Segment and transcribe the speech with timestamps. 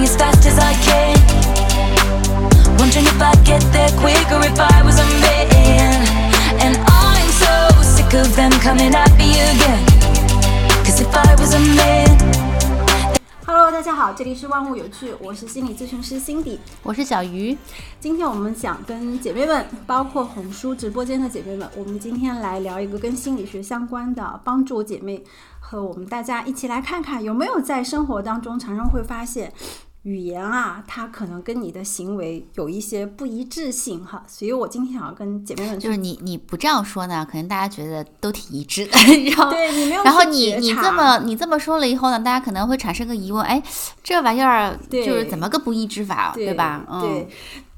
[0.00, 1.16] running as fast as I can.
[2.78, 6.06] Wondering if I'd get there quicker if I was a man.
[6.60, 9.84] And I'm so sick of them coming at me again.
[10.84, 12.18] Cause if I was a man.
[13.46, 16.58] Hello，大家好，这里是万物有趣，我是心理咨询师 Cindy。
[16.82, 17.56] 我是小鱼，
[17.98, 25.24] 今天我们想跟姐妹们，包括红书直播间的姐妹们，我们今天来聊一个跟心理学相关的，帮助姐妹
[25.58, 29.52] 和我们大家一起来看看有没有在生活当中常常会发现。
[30.02, 38.92] 语言啊，它可能跟你的行为有一些不一致性哈，所以我今天想要跟姐妹们就是你你不这样说呢，可能大家觉得都挺一致的，
[39.28, 43.62] 然后对你没有然后你你这么你这么说了以后呢，大家可能会产生个疑问，哎，
[44.02, 46.82] 这玩意儿就是怎么个不一致法，对吧？
[46.88, 47.28] 嗯，对，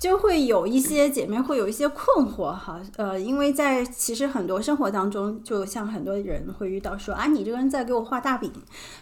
[0.03, 8.53] 就会有一些姐妹会有一些困惑哈，呃，因为在其实很多生活当中，就像很多人会遇到说啊，你这个人在给我画大饼，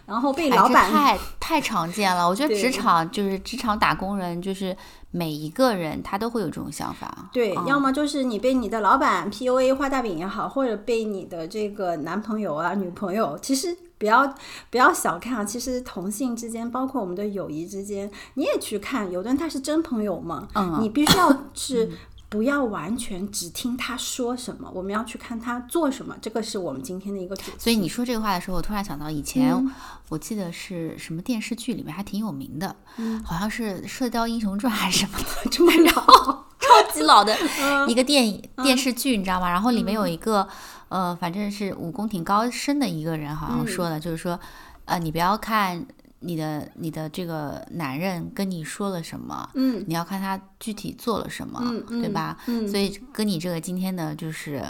[0.05, 2.29] 然后被老板、太太常见了。
[2.29, 4.77] 我觉得职场就是职场打工人，就是
[5.11, 7.31] 每一个人他都会有这种想法。
[7.33, 14.35] 对，嗯要么就是你被你的老板 PUA 画大饼也好，或者被你的这个男朋友啊、女朋友，其实不要
[14.71, 21.91] 不要小看啊，其实同性之间，包括我们的友谊之间，你也去看，有的人他是真朋友嘛，嗯你必须要是。
[22.31, 27.53] 不要完全只听他说什么，我们要去看他做什么，这个是我们今天的一个主题。
[27.59, 29.71] 所以你说这个话的时候，我突然想到以前，嗯。
[30.09, 33.23] 我记得是什么电视剧里面还挺有名的，嗯。
[33.25, 37.91] 好像是《射雕英雄传》还是什么的， 这么老， 超级老的嗯。
[37.91, 39.51] 一个电影、电视剧，你知道吗？
[39.51, 40.47] 然后里面有一个，
[40.89, 44.39] 呃，反正是武功挺高深的一个人，好像说的，就是说，
[44.85, 45.85] 呃，你不要看
[46.21, 49.85] 你的你的这个男人跟你说了什么，嗯。
[49.87, 52.39] 你要看他具体做了什么，嗯嗯对吧？
[52.47, 52.69] 嗯。
[52.69, 54.63] 所以跟你这个今天的就是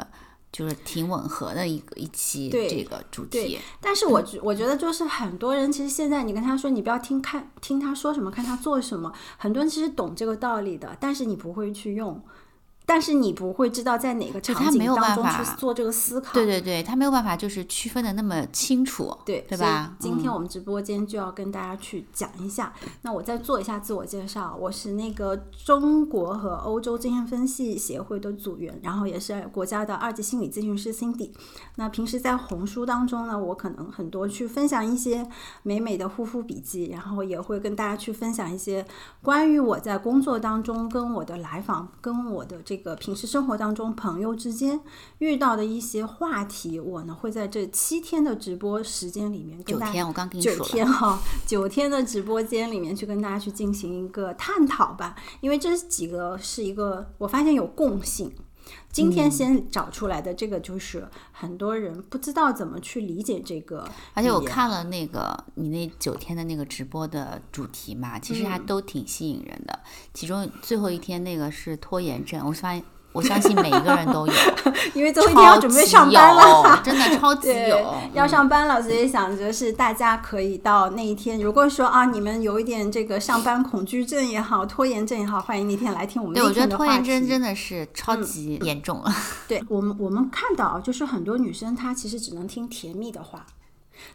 [0.53, 3.47] 就是挺吻合的一个一期这个主对。
[3.47, 3.59] 题。
[3.81, 12.21] 但是我觉我觉得就是很多人其实现在你跟他说你不要听看听他说什么，看他做什么，很多人其实懂这个道理的，但是你不会去用，
[12.91, 16.35] 但是你不会知道在哪个场景当中去做这个思考。
[16.35, 19.95] 对对对，他没有办法就是区分的那么清楚，对对吧？
[20.01, 22.73] 今天嗯我们直播间就要跟大家去讲一下。
[23.03, 31.31] 那我再做一下自我介绍，我是那个中国和欧洲精神分析协会的组员，然后也是国家的二级心理咨询师 Cindy。
[31.77, 35.25] 那平时在红书当中呢，我可能很多去分享一些
[35.63, 38.85] 美美的护肤笔记，然后也会跟大家去分享一些
[39.23, 44.81] 关于我在工作当中跟我的来访、跟我的这个平时生活当中朋友之间
[45.19, 58.33] 遇到的一些话题，我呢会在这七天的直播时间里面跟大家九天，我刚跟你九说九，天哈，九天的直播间里面去跟大家去进行一个探讨吧，因为这几个是一个我发现有共性。
[58.93, 59.11] 今嗯。
[59.11, 68.67] 天先找出来的这个就是很多人不知道怎么去理解这个，而且我看了那个你那九天的那个直播的主题嘛，其实还嗯。
[68.67, 69.81] 都挺吸引人的。
[70.13, 72.83] 其中最后一天那个是拖延症，我发现
[73.13, 74.33] 我相信每一个人都有，
[74.95, 76.81] 因为最后一天要准备上班了。
[76.85, 81.41] 真的超级有，，要上班了，所以想着是大家可以到那一天。
[81.41, 86.87] 如果说啊，你们有一点这个上班恐惧症也好，拖延症也好，欢迎那天来听我们对，我觉得拖。
[86.87, 89.13] 延症真的是超级严重了。
[89.47, 93.47] 对我们，我们看到啊就是很多女生她其实只能听甜蜜的话，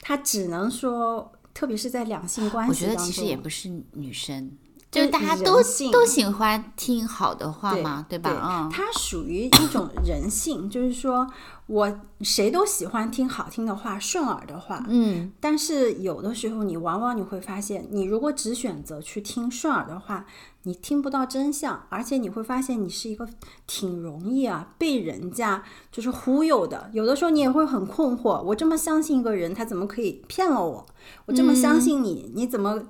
[0.02, 4.52] 她只能说，特别是在两性关系当中，觉得其实也不是女生，
[4.92, 8.42] 就大家都都喜欢听好的话嘛，对吧？
[8.44, 11.28] 嗯，它属于一种人性， 就是说
[11.68, 20.26] 我谁都喜欢听好听的话、顺耳的话，嗯，但是有的时候你往往你会发现，你如果只选择去听顺耳的话，
[20.64, 23.28] 你听不到真相，而且你会发现你是一个
[23.68, 26.90] 挺容易啊被人家就是忽悠的。
[26.94, 30.86] 有的时候你也会很困惑，我这么相信一个人，他怎么可以骗了我？
[31.26, 32.82] 我这么相信你，你怎么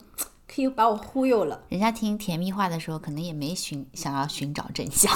[0.47, 1.61] 可以把我忽悠了？
[1.69, 5.11] 人家听甜蜜话的时候，可能也没寻想要寻找真相。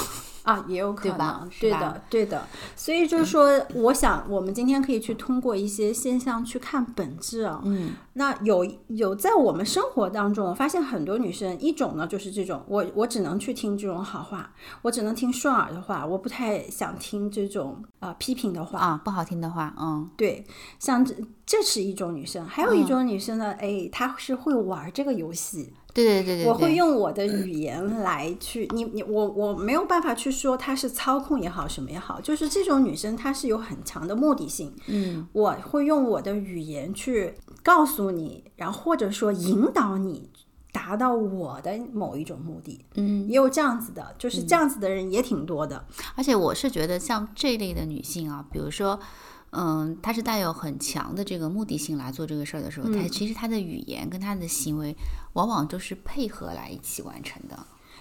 [0.50, 2.48] 啊，也有可能，对吧对的，对的。
[2.76, 7.62] 所以就是说，我想我们今天可以去通过一些现象去看本质啊。
[7.64, 14.52] 嗯，那有有在我们生活当中，我发现很多女生，一种呢就是这种，我我只能去听这种好话，
[14.82, 18.80] 我只能听顺耳的话，我不太想听这种呃批评的话。
[18.80, 20.44] 啊，不好听的话，嗯，对，
[20.80, 21.14] 像这
[21.46, 25.74] 这是一种女生，还有一种女生呢，哎，她是会玩这个游戏。
[26.04, 34.74] 对对对对对，我会用我的语言来去，你你我我没有办法去说她是操控也好，什么也好，就是这种女生她是有很强的目的性。
[34.88, 40.30] 嗯，我会用我的语言去告诉你，然后或者说引导你
[40.72, 42.86] 达到我的某一种目的。
[42.96, 45.86] 嗯，也有这样子的，就是这样子的人也挺多的。
[46.16, 49.00] 而且我是觉得像这类的女性啊，比如说，
[49.52, 54.96] 嗯，他是带有很强的这个目的性来做这个事儿的时候，他其实他的语言跟他的行为
[55.34, 57.58] 往往都是配合来一起完成的。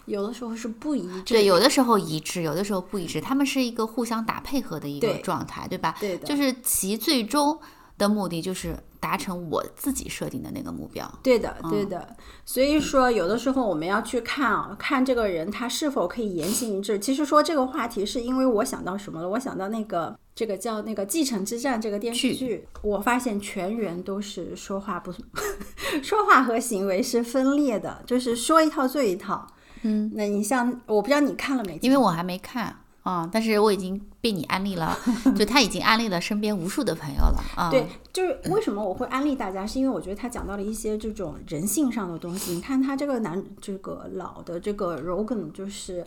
[0.07, 5.95] 有的时候是不一致，对，有的时候一致，有的时候不一致，他们是一个互相打配合的一个状态，对吧？
[6.01, 7.59] 对的就是其最终
[7.99, 11.07] 的目的就是达成我自己设定的那个目标。
[11.23, 12.17] 对的，对的。
[12.45, 16.99] 所以说，有的时候我们要去看啊，看这个人他是否可以言行一致。
[16.99, 19.29] 其实说这个话题，是因为我想到什么了？
[19.29, 25.13] 我想到那个这个叫那个《继承之战》这个电视剧，我发现全员都是说话不，
[26.03, 29.47] 说话和行为是分裂的，就是说一套做一套。
[29.83, 31.79] 嗯，那你像我不知道你看了没？
[31.83, 32.75] 因为我还没看
[33.05, 34.99] 啊、但是我已经被你安利了，
[35.37, 37.71] 就他已经安利了身边无数的朋友了啊。
[37.71, 42.53] 对，就是为什么我会安利大家，是因为我觉得他讲到了一些这种人性上的东西。
[42.53, 46.05] 你看他这个男，这个老的这个 Rogan 就是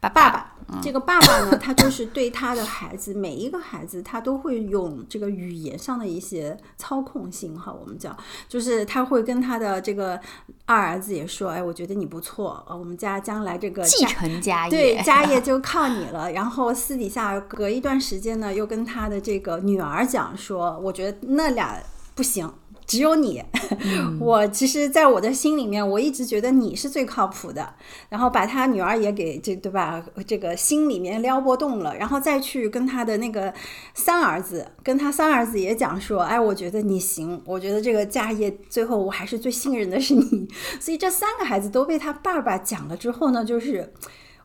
[0.00, 8.16] 爸爸爸，这个爸爸呢， 他就是对他的孩子，每一个孩子，他都会用这个语言上的一些操控性哈，我们叫，
[8.48, 10.18] 就是他会跟他的这个
[10.66, 16.32] 二儿子也说，哎，我觉得你不错，呃，我们家将来这个继承家业，对，家业就靠你了。
[16.32, 21.82] 然后私底下隔一段时间呢，又跟他的这个女儿讲说，我觉得那俩
[22.14, 22.52] 不行。
[22.84, 23.42] 只有你，
[24.20, 27.74] 我其实，在我的心里面，我一直觉得你是最靠谱的。
[28.10, 30.04] 然后把他女儿也给这对吧？
[30.26, 33.54] 这个心里面撩拨动了，然后再去跟他的那个
[33.94, 40.48] 三儿子，跟他三儿子也讲说，哎，我觉得你行，我觉得这个家业最后我还是最信任的是你。
[40.80, 43.92] 所以这三个孩子都被他爸爸讲了之后呢，就是。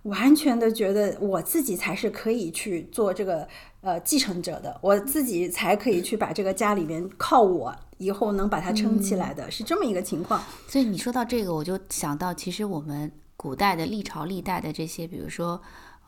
[0.07, 3.47] 完全的觉得我自己才是可以去做这个
[3.81, 10.43] 呃继承者的，我自己才可以去把这个家里面靠我以后能把它撑起来的，是这么一个情况。
[10.67, 15.61] 所以你说到这个，我就想到，其实我们古代的历朝历代的这些，比如说。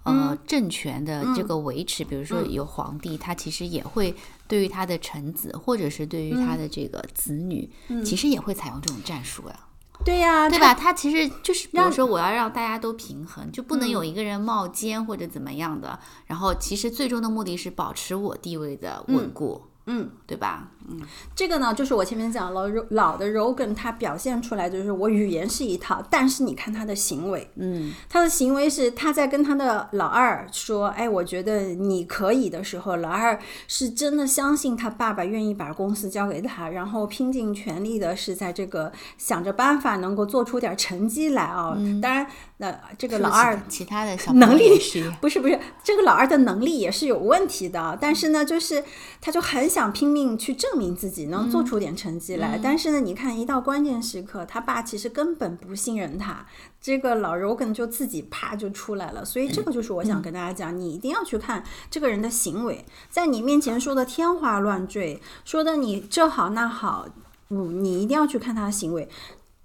[0.03, 4.15] 呃，政权的这个维持，比如说有皇帝，他其实也会
[4.47, 7.69] 对于他的臣子，或者是对于他的这个子女，
[8.03, 9.59] 其实也会采用这种战术呀。
[10.05, 10.73] 对呀、对吧？
[10.73, 15.99] 他其实就是，比如说，我要让大家都平衡，就不能有一个人冒尖或者怎么样的。
[16.25, 19.61] 然后，其实最终的目的是保持我地位的稳固，
[19.91, 20.67] 嗯，对吧？
[20.87, 21.01] 嗯，
[21.35, 42.27] 这个呢，就是我前面讲了，老的 Rogan 他表现出来就是我语言是一套，但是你看他的行为，嗯，他的行为是他在跟他的老二说，哎，我觉得你可以的时候，老二是真的相信他爸爸愿意把公司交给他，然后拼尽全力的是在这个想着办法能够做出点成绩来啊、当然，
[42.57, 44.79] 那这个老二其他的小能力
[45.21, 48.83] 不是不是，这个老二的能力也是有问题的，但是呢，就是
[49.21, 56.45] 他就很想拼命去证明自己能做出点成绩来，但是呢，你看一到关键时刻，他爸其实根本不信任他，
[56.81, 67.07] 这个老 Rogan 就自己啪就出来了，所以这个就是我想跟大家讲，你一定要去看这个人的行为，在你面前说的天花乱坠，说的你这好那好，
[67.49, 69.07] 嗯，你一定要去看他的行为。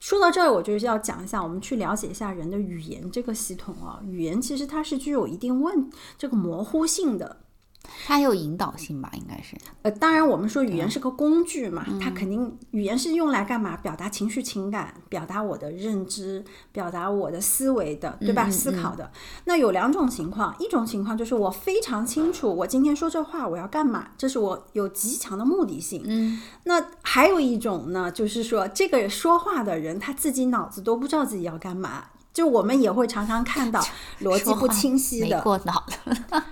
[0.00, 3.98] 说到这儿，我就是要讲一下，我们去了解一下人的语言这个系统啊。
[4.06, 7.38] 语言其实它是具有一定问这个模糊性的。
[8.06, 9.10] 它有引导性吧？
[9.14, 9.56] 应该是。
[9.82, 13.76] 呃，当然我们说语言是个工具嘛，它肯定语言是用来干嘛？
[13.76, 18.50] 表达情绪、情感，表达我的认知，表达我的思维的，对吧？
[18.50, 19.10] 思考的。
[19.44, 26.02] 那有两种情况，一种情况就是我非常清楚，我今天说这话我要干嘛，这是我有极强的目的性。
[26.06, 32.04] 嗯，那还有一种呢，就是说这个说话的人他自己脑子都不知道自己要干嘛。
[32.32, 33.80] 就我们也会常常看到
[34.22, 36.42] 逻辑不清晰没的过脑的。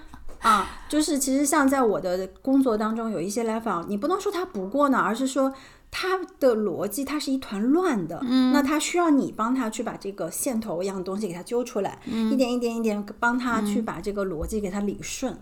[0.43, 5.53] 啊，就是其实像在我的工作当中，有一些来访，你不能说他不过呢，而是说
[5.91, 15.39] 他的逻辑它是一团乱的，嗯，那他需要你帮他去把这个线头一样的东西给他揪出来，一点一点一点帮他去把这个逻辑给他理顺。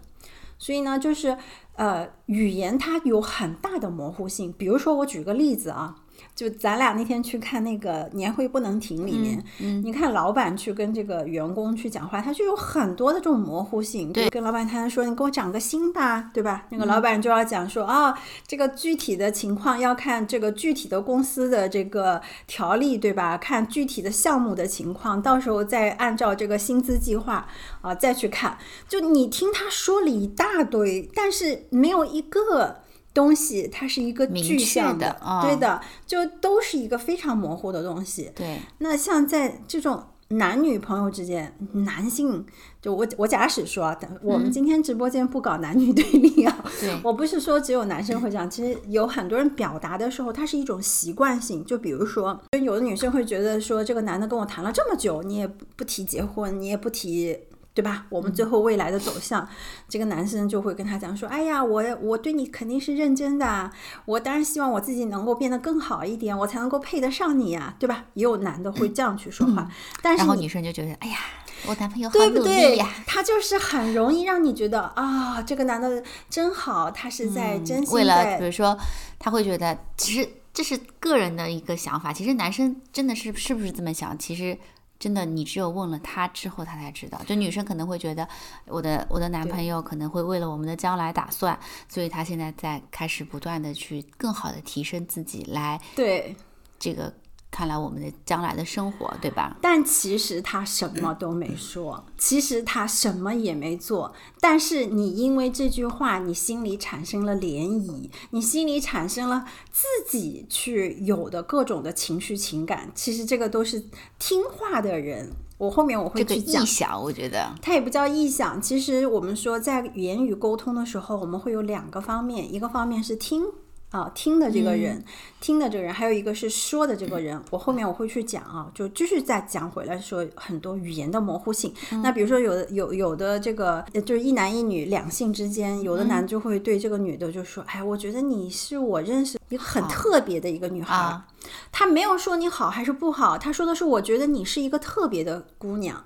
[0.58, 1.38] 所以呢，就是
[1.76, 4.52] 呃，语言它有很大的模糊性。
[4.52, 5.96] 比如说，我举个例子啊，
[6.40, 9.44] 就咱俩那天去看那个年会不能停里面，
[9.84, 14.10] 你看老板去跟这个员工去讲话，他就有很多的这种模糊性。
[14.10, 16.64] 对，跟老板谈说你给我涨个薪吧，对吧？
[16.70, 23.36] 那个老板就要讲说啊，这个具体的情况要看这个具体的公司的这个条例，对吧？
[23.36, 27.46] 看具体的项目的情况，到时候再按照这个薪资计划
[27.82, 28.56] 啊再去看。
[28.88, 32.79] 就你听他说了一大堆，但是没有一个。
[33.12, 38.30] 东西它是一个具象确的啊对的，就都是一个非常模糊的东西。
[38.34, 42.46] 对，那像在这种男女朋友之间，男性
[42.80, 51.64] 就我我假使说我们今天直播间不搞男女对立啊， 对我不是说只有男生会这样，其实有很多人表达的时候，它是一种习惯性。
[51.64, 57.36] 就比如说，有的女生会觉得说，这个男的跟我谈了这么久，你也不不提结婚，你也不提。
[57.72, 58.04] 对吧？
[58.10, 59.48] 我们最后未来的走向，
[59.88, 63.70] 这个男生就会跟他讲说：“哎呀，我我对你肯定是认真的，
[64.04, 69.70] 我当然希望我自己能够变得更好一点，我才能够配得上你啊，对吧？”也有男的会这样去说话，
[70.02, 71.18] 但是然后女生就觉得，哎呀，
[71.66, 72.88] 我男朋友好对不努力对呀。？
[73.06, 78.76] 他就是很容易让你觉得啊，这个男的真好，他是在真心嗯为了比如说，
[79.18, 84.18] 他会觉得其实这是个人的一个想法，其实男生真的是是不是这么想？
[84.18, 84.58] 其实
[85.00, 87.20] 真的你只有问了他之后，他才知道。
[87.26, 88.28] 就女生可能会觉得
[88.66, 96.36] 我的我的男朋友可能会为了我们的将来打算，所以他现在在开始不断的去更好的提升自己，来对。
[96.78, 97.12] 这个
[97.50, 99.56] 看来我们的将来的生活，对吧？
[99.60, 104.12] 但其实他什么都没说，其实他什么也没做。
[104.40, 112.90] 但是你因为这句话，你心里产生了涟漪，你心里产生了自己去有的各种的情绪情感。
[112.94, 113.84] 其实这个都是
[114.18, 115.32] 听话的人。
[115.58, 116.66] 我后面我会这个去讲臆。
[116.66, 123.44] 想，我觉得它也不叫臆想，其实我们说在言语沟通的时候，我们会有两个方面，一个方面是听
[123.90, 125.04] 啊听的这个人，
[125.40, 127.40] 听的这个人，还有一个是说的这个人。
[127.50, 131.74] 我后面我会去讲啊，就继续再讲回来说很多语言的模糊性。
[132.02, 141.02] 那比如说有的有有的这个呃就是一男一女两性之间，有的男就会对这个女的就说，哎，我觉得你是我认识一个很特别的一个女孩儿。
[141.02, 141.26] 啊
[141.72, 146.04] 他没有说你好还是不好，他说的是我觉得你是一个特别的姑娘。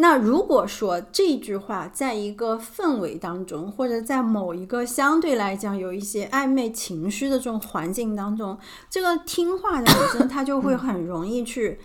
[0.00, 11.78] 那如果说这句话在一个氛围当中，或者在某一个相对来讲有一些暧昧情绪的这种环境当中，这个听话的女生她就会很容易去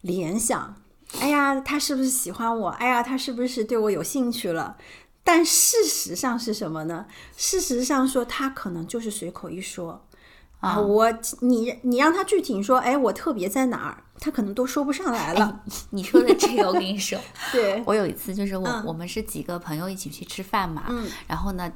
[0.00, 0.74] 联想，
[1.20, 2.68] 哎呀，他是不是喜欢我？
[2.70, 4.76] 哎呀，他是不是对我有兴趣了？
[5.22, 7.06] 但事实上是什么呢？
[7.36, 10.06] 事实上说他可能就是随口一说。
[10.60, 11.10] 啊，我
[11.40, 15.62] 你你让他具体说，哎，我特别在哪儿，他可能都说不上来了。
[15.90, 17.18] 你说的这个，我跟你说，
[17.50, 18.84] 对，我有一次就是我、嗯。
[18.84, 21.08] 我们是几个朋友一起去吃饭嘛，嗯。
[21.26, 21.72] 然后呢，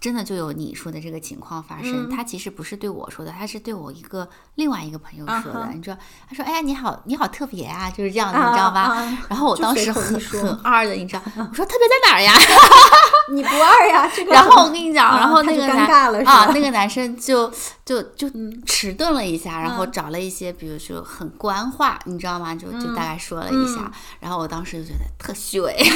[0.00, 2.08] 真的就有你说的这个情况发生。
[2.08, 5.60] 嗯他其实不是对我说的，他是对我一个另外一个朋友说的。
[5.60, 5.96] 啊你知道，
[6.28, 12.32] 他说：“哎呀，你好，你好特别啊，就是这样的，啊你知道吧？”啊然后我当时很很二的，你知道，我说特别在哪儿呀？
[13.30, 14.42] 你不二呀，这个然。
[14.48, 15.86] 后我跟你讲，啊然后那个男
[16.24, 17.52] 啊，那个男生就
[17.84, 22.54] 就就嗯迟钝了一下，然后嗯找了一些，比如说很官话，你知道吗？
[22.54, 25.76] 就就大概说了一嗯下，然后我当时就觉得特虚伪。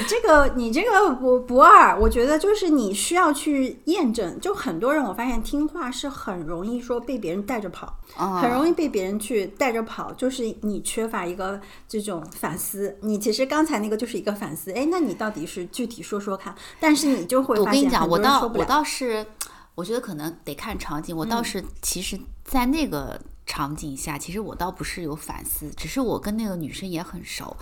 [0.07, 4.39] 这个，你这个不不二，我觉得就是你需要去验证。
[4.39, 12.97] 就很多人，我发现听话是很容易说被别人带着跑，啊很容易被别人去带着跑，就是你缺乏一个这种反思。
[13.01, 16.55] 你其实刚才那个就是一个反思，哎，那你到底是具体说说看？
[16.79, 18.65] 但是你就会发现我跟你讲，我倒我。
[18.65, 19.25] 倒是，
[19.75, 21.15] 我觉得可能得看场景。
[21.15, 27.57] 我倒是其实，在那个场景下，其实我倒不是有反思，只是我跟那个女生也很熟。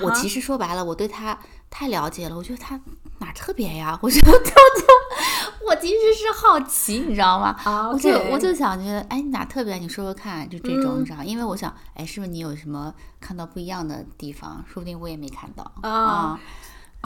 [0.00, 2.80] 我其实说白了，我对她太了解了，我觉得她
[3.18, 3.98] 哪特别呀？
[4.00, 7.54] 我就 就就，我其实是好奇，你知道吗？
[7.64, 9.74] 啊我就我就想觉得，哎，你哪特别？
[9.76, 11.22] 你说说看，就这种，嗯你知道？
[11.22, 14.64] 因为我想，哎，是不是你有什么看到不一样的地方？
[14.66, 16.40] 说不定我也没看到啊啊，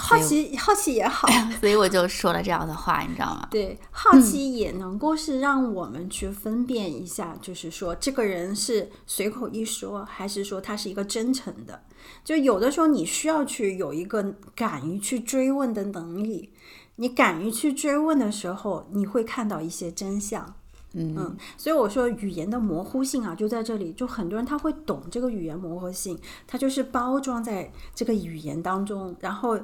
[0.01, 1.29] 好奇，好奇也好。
[1.61, 3.49] 所以我就说了这样的话，你知道吗？
[3.51, 11.83] 对，好奇也能够是让我们去分辨一下，就是说这个人是随口一说，还是说他是一个真诚的。
[12.25, 16.53] 就有的时候你需要去有一个敢于去追问的能力，
[16.97, 20.55] 你敢于去追问的时候，你会看到一些真相。
[20.95, 29.59] 嗯嗯，所以我说语言的模糊性啊，就在这里，就很多人他会懂这个语言模糊性，他就是包装在这个语言当中，然后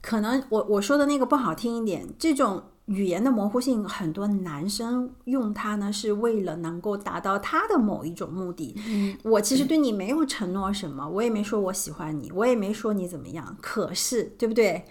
[0.00, 8.76] 可能我我说的那个不好听一点，这种语言的模糊性，很多男生用它呢是为了能够达到他的某一种目的。
[8.86, 14.84] 嗯，我其实对你没有承诺什么，我也没说我喜欢你，我也没说你怎么样，可是对不对？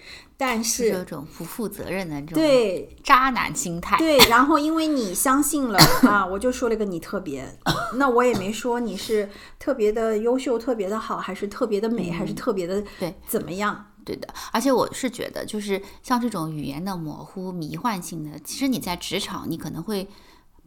[0.46, 3.98] 但是有种不负责任的这种对渣男心态。
[3.98, 7.58] 对，然后因为你相信了啊，我就说了个你特别，
[7.96, 13.88] 那我也没说你是特别的优秀、特别的好，还是特别的美，还是特别的嗯对怎么样？
[14.06, 20.08] 对的，而且我是觉得，就是像这种语言的模糊、迷幻性的，其实你在职场你可能会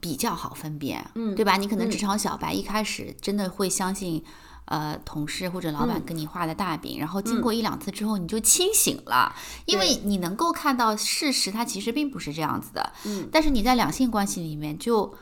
[0.01, 1.57] 比较好分辨，嗯对吧？
[1.59, 4.25] 你可能嗯职场小白一开始真的会相信。
[4.67, 6.05] 呃，同事或者老板嗯。
[6.05, 12.93] 跟你画的大饼，然后经过一两次之后，你就清醒了，因为你能够看到事实，它其实并不是这样子的。
[13.05, 15.15] 嗯，但是你在两性关系里面，就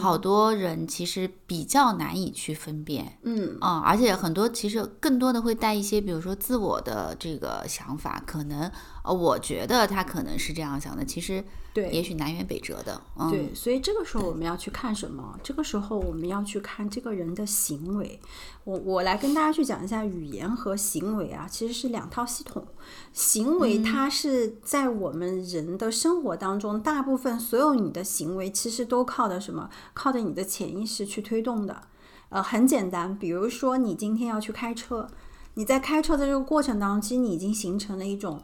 [0.00, 3.18] 好多人其实比较难以去分辨。
[3.22, 3.56] 嗯。
[3.60, 8.70] 啊、而且很多其实更多的会带一些，比如说自我的这个想法，可能
[9.04, 11.42] 呃，我觉得他可能是这样想的，其实
[11.80, 13.00] 对也许南辕北辙的。
[13.16, 15.38] 嗯，对，所以这个时候我们要去看什么？
[15.42, 18.20] 这个时候我们要去看这个人的行为。
[18.64, 22.66] 我我来跟大家去讲一下，语言和行为啊，其实是两套系统。
[23.12, 29.70] 行为它是在我们人的生活当中，大部分所有你的行为其实都靠的什么？
[29.94, 31.82] 靠着你的潜意识去推动的。
[32.28, 35.08] 呃，很简单，比如说你今天要去开车，
[35.54, 38.42] 你在开车的这个过程当中，其实你已经形成了一种。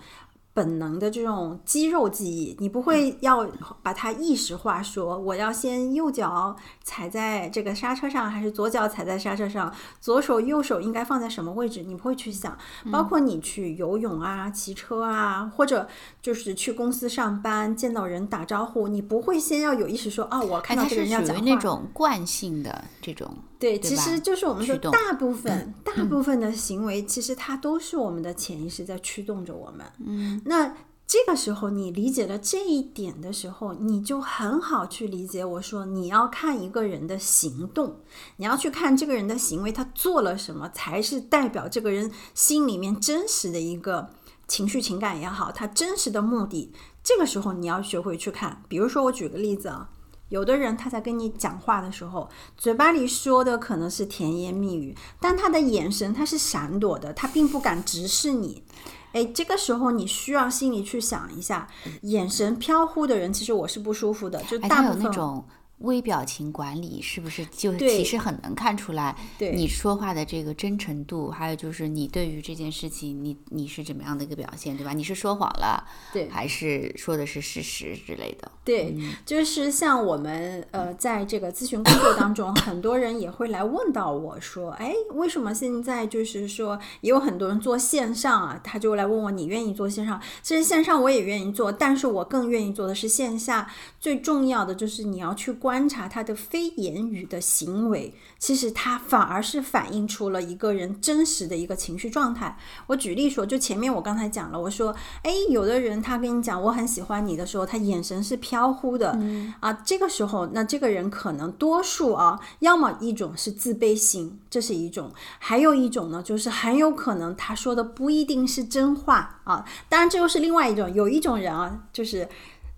[0.54, 3.46] 本能的这种肌肉记忆，你不会要
[3.82, 9.70] 把它意识化，说我要先右脚踩在这个刹车上，还是左脚踩在刹车上，
[10.00, 11.82] 左手右手应该放在什么位置？
[11.82, 12.56] 你不会去想。
[12.92, 15.88] 包括你去游泳啊、骑车啊，或者
[16.22, 21.42] 就是去公司上班，见到人打招呼，你不会先要有意识说，哦，我看到这个人要讲话。
[21.44, 23.36] 那种惯性的这种。
[23.58, 29.86] 对，其实就是我们说，大部分嗯大部分的行为，其实它都是我们的潜意识在驱动着我们。
[30.04, 30.74] 嗯，那
[31.06, 35.44] 这个时候你理解了这一点的时候，你就很好去理解。
[35.44, 38.00] 我说你要看一个人的行动，
[38.36, 44.10] 你要去看这个人的行为，他做了什么，才是代表这个人心里面真实的一个
[44.48, 46.72] 情绪、情感也好，他真实的目的。
[47.02, 48.62] 这个时候你要学会去看。
[48.66, 49.90] 比如说，我举个例子啊。
[50.30, 58.64] 有的人他在跟你讲话的时候，嘴巴里说的可能是甜言蜜语，但他的眼神他是闪躲的，他并不敢直视你。
[59.14, 61.66] 哎，这个时候你需要心里去想一下，
[62.02, 64.42] 眼神飘忽的人，其实我是不舒服的。
[64.42, 65.42] 就大部分那种
[65.84, 74.92] 微表情管理，是不是就其实很能看出来对你说话的这个真诚度，还有就是你对于这件事情，你你是怎么样的一个表现，对吧？
[74.92, 78.50] 你是说谎了，对还是说的是事实之类的？
[78.64, 88.60] 对，就是像我们呃，在这个咨询工作当中，很多人也会来问到我说，哎，为什么现在就是说也有很多人做线上啊？
[88.64, 90.20] 他就来问我，你愿意做线上？
[90.42, 93.70] 其实线上我也愿意做，但是我更愿意做的是线下。
[94.00, 102.56] 最重要的就是你要去观察他的非言语的行为，其实他反而是反映出了一个人真实的一个情绪状态。
[102.86, 109.18] 我举例说，就前面我刚才讲了，我说，哎，有的人他跟你讲我很喜欢你的时候，他眼神是飘忽的、
[109.58, 115.08] 啊，这个时候，那这个人可能多数啊，要么一种是自卑心，这是一种；
[115.40, 119.64] 还有一种呢，就是很有可能他说的不一定是真话啊。
[119.88, 122.28] 当然，这又是另外一种，有一种人啊，就是。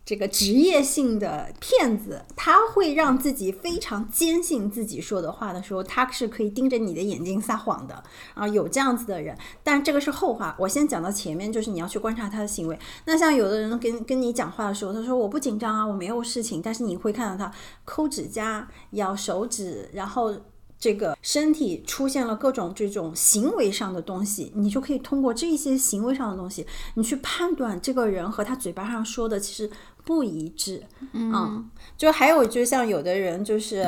[0.07, 9.37] 这个职业性的骗子，他会让自己非常坚信自己说的话的时候，他是可以盯着你的眼睛撒谎的啊，有这样子的人。
[9.64, 12.79] 但这个是后话，我先讲到前面，就是你要去观察他的行为。
[13.05, 17.53] 那像有的人跟跟你讲话的时候，他说我不紧张啊，我没有事情，但是你会看到他
[17.85, 20.33] 抠指甲、咬手指，然后。
[20.79, 26.66] 这个身体出现了各种这种行为上的东西，你就可以通过这些行为上的东西，
[26.97, 29.71] 你去判断这个人和他嘴巴上说的其实
[30.07, 30.81] 不一致。
[31.12, 33.83] 嗯，就还有就像有的人就是，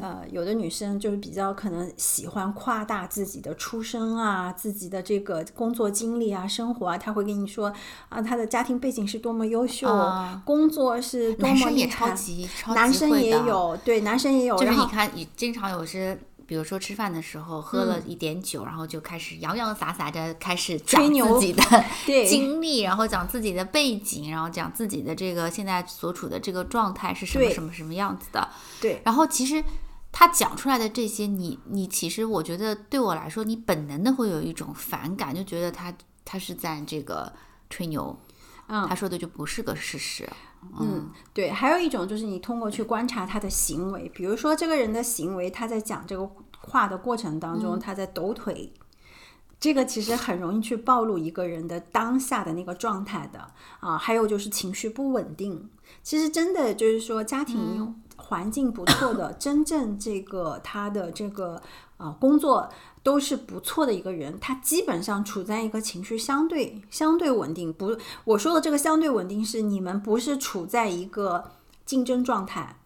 [0.00, 7.70] 呃，有的女生就是比较可能喜欢夸大自己的出身啊，自己的这个工作经历啊、生活啊，她会跟你说
[8.08, 10.42] 啊，她的家庭背景是多么优秀，啊。
[10.46, 16.18] 工作是多男生也超级超级男生也有，对，男生也有，就是你看，你经常有时，
[16.52, 21.62] 比如说吃饭的时候喝了一点酒，然后就开始洋洋洒洒的开始讲吹牛自己的
[22.28, 28.46] 经历，然后讲自己的背景，然后讲自己的这个现在所处的这个状态是什么什么什么样子的。
[28.82, 29.64] 对然后其实
[30.12, 35.90] 他讲出来的这些，你你其实我觉得对我来说，你本能的会有一种反感，就觉得他
[36.22, 37.32] 他是在这个
[37.70, 38.14] 吹牛，
[38.74, 40.26] 嗯他说的就不是个事实。
[40.80, 46.26] 嗯，对，还有一种就是你通过去观察他的行为，比如说这个人的行为，他在讲这个
[46.58, 48.72] 话的过程当中，他在抖腿，
[49.60, 53.46] 这个其实很容易去暴露一个人的当下的那个状态的
[53.80, 53.98] 啊。
[53.98, 55.68] 还有就是情绪不稳定，
[56.02, 61.60] 其实真的就是说家庭环境不错的，真正这个他的这个
[61.98, 62.70] 啊工作。
[63.02, 67.72] 都是不错的一个人，他基本上处在一个情绪相对相对稳定。
[67.72, 71.52] 不，我说的这个相对稳定是你们不是处在一个
[71.84, 72.76] 竞争状态，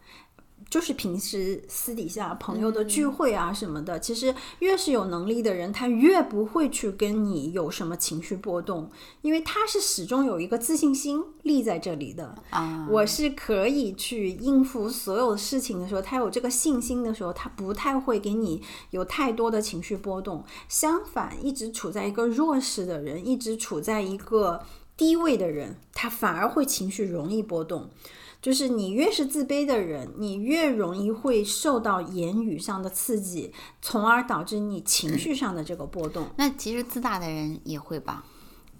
[0.68, 3.98] 就是平时私底下朋友的聚会啊什么的。
[4.00, 8.90] 其实越是有能力的人，他越不会去跟你有什么情绪波动，
[9.22, 12.35] 因为他是始终有一个自信心立在这里的。
[12.50, 20.44] 啊，我是可以去应付所有事情的时候，他有这个信心的时候，他不太会给你有太多的情绪波动。
[20.68, 24.62] 相反，一直处在一个弱势的人，一直处在一个
[24.96, 27.88] 低位的人，他反而会情绪容易波动。
[28.40, 36.27] 就是你越是自卑的人，你越容易会受到言语上的刺激，从而导致你情绪上的这个波动。
[36.37, 38.25] 那其实自大的人也会吧，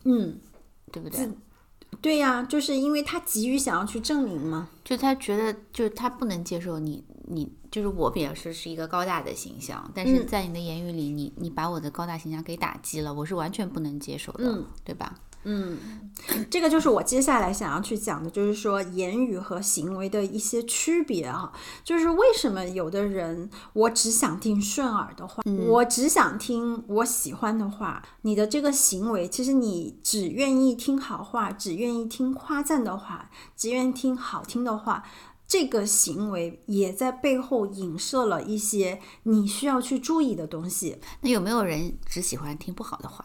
[0.05, 0.39] 嗯，
[0.93, 1.29] 对不对？
[2.03, 4.69] 对呀、就是因为他急于想要去证明嘛。
[4.85, 15.19] 就他觉得，就是他不能接受你，你就是我表示是一个高大的形象，但是嗯在你的言语里，你你把我的高大形象给打击了，我是完全不能接受的，嗯对吧？
[16.51, 21.53] 这个就是我接下来想要去讲的，就是说言语和行为的一些区别啊。
[21.85, 35.05] 就是为什么有的人我只想听顺耳的话，我只想听我喜欢的话，你的这个行为，其实你只愿意听好话，只愿意听夸赞的话，只愿意听好听的话。
[35.49, 40.99] 这个行为也在背后影射了一些你需要去注意的东西。
[41.21, 43.25] 那有没有人只喜欢听不好的话？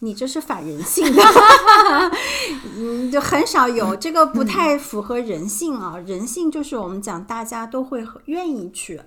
[0.00, 1.22] 你这是反人性的，
[2.76, 5.98] 嗯，就很少有这个不太符合人性啊。
[5.98, 9.00] 人性就是我们讲，大家都会愿意去，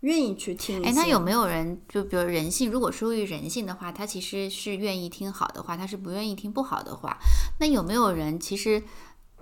[0.00, 0.80] 愿意去听。
[0.84, 7.16] 哎，那有没有人就比如人性，如果出于人性的话，他其实是愿意听好的话，他是不愿意听不好的话。
[7.58, 8.82] 那有没有人其实，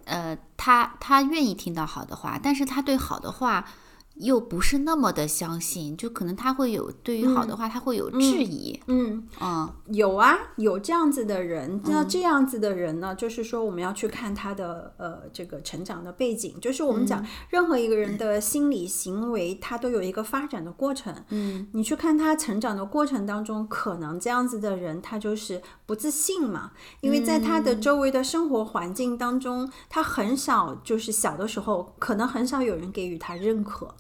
[0.05, 3.67] 呃，他他愿意听到好的话，但是他对好的话
[4.17, 8.81] 又不是那么的相信，就可能他会有对于好的话，他会有质疑。
[8.87, 11.81] 嗯，嗯有啊，有这样子的人。
[11.85, 21.13] 那这样子的人呢，就是说我们要去看他的呃这个成长的背景，就是我们讲任何一个人的心理行为，他都有一个发展的过程。
[21.31, 33.95] 嗯你去看他成长的过程当中，可能这样子的人他就是不自信嘛，因为在他的周围的生活环境当中，他很少就是小的时候，可能很少有人给予他认可，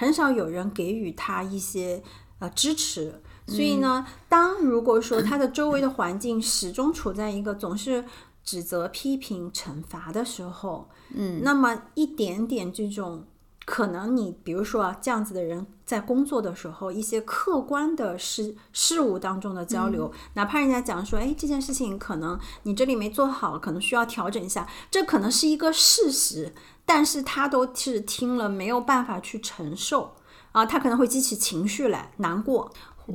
[0.00, 2.02] 很少有人给予他一些
[2.38, 3.20] 呃支持。
[3.46, 8.02] 所以呢，当如果说他的周围的环境始终处在一个总是
[8.42, 13.26] 指责、批评、惩罚的时候，嗯，那么一点点这种
[13.70, 26.52] 可能你比如说啊，这样子的人在工作的时候，一些客观的事事物当中的交流，哪怕人家讲说，哎，这件事情可能你这里没做好，可能需要调整一下，这可能是一个事实，
[26.84, 30.16] 但是他都是听了没有办法去承受
[30.50, 32.72] 啊，他可能会激起情绪来，难过。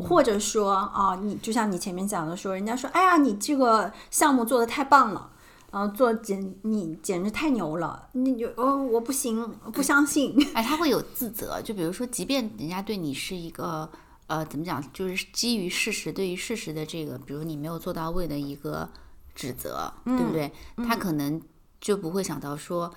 [0.08, 5.30] 或者说啊，你就像你前面讲的说，人家说，哎呀，你这个项目做的太棒了，
[5.76, 13.90] 啊，做简你简直太牛了，你就哦，我不行，不相信， 哎，他会有自责，就比如说，即便人家对你是一个
[14.28, 18.88] 呃，怎么讲，就是基于事实，对于事实的这个，比如你没有做到位的一个
[19.36, 20.50] 指责，对不对？
[20.78, 21.42] 他可能
[21.82, 22.90] 就不会想到说，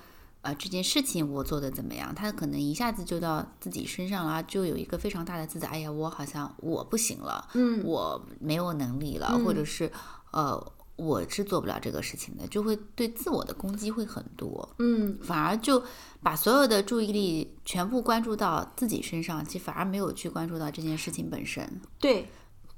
[0.42, 2.14] 呃，这件事情我做的怎么样？
[2.14, 9.90] 他可能一下子就到自己身上了，就有一个非常大的自责，哎呀，我好像我不行了，嗯我没有能力了，或者是
[10.30, 10.72] 呃。
[10.98, 14.68] 我是做不了这个事情的，就会对自我的攻击会很多。
[14.78, 15.82] 嗯，反而就
[16.22, 21.80] 把所有的注意力全部关注到自己身上，其实反而没有去关注到这件事情本身。
[21.98, 22.28] 对。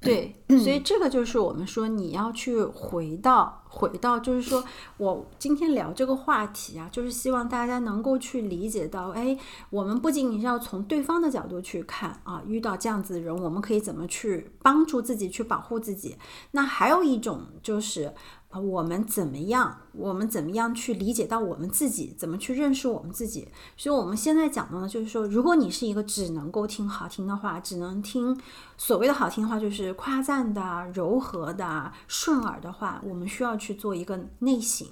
[0.01, 4.65] 对，所以这个就是我们说你要去回到回到，就是说
[4.97, 9.37] 我今天聊这个话题啊，就是希望大家能够去理解到，哎，
[9.69, 16.17] 我们不仅仅是要从对方的角度去看啊，遇到这样子的人，我们可以怎么去帮助自己，去保护自己。
[16.53, 18.15] 那还有一种就是。
[18.51, 19.83] 啊，我们怎么样？
[19.93, 22.13] 我们怎么样去理解到我们自己？
[22.19, 23.47] 怎么去认识我们自己？
[23.77, 28.37] 所以，我们现在讲的呢，就是说，如果你是一个只能够听好听的话，只能听
[28.77, 34.85] 所谓的好听的话，就是夸赞的、柔和的、顺耳的话，我们需要去做一个内省。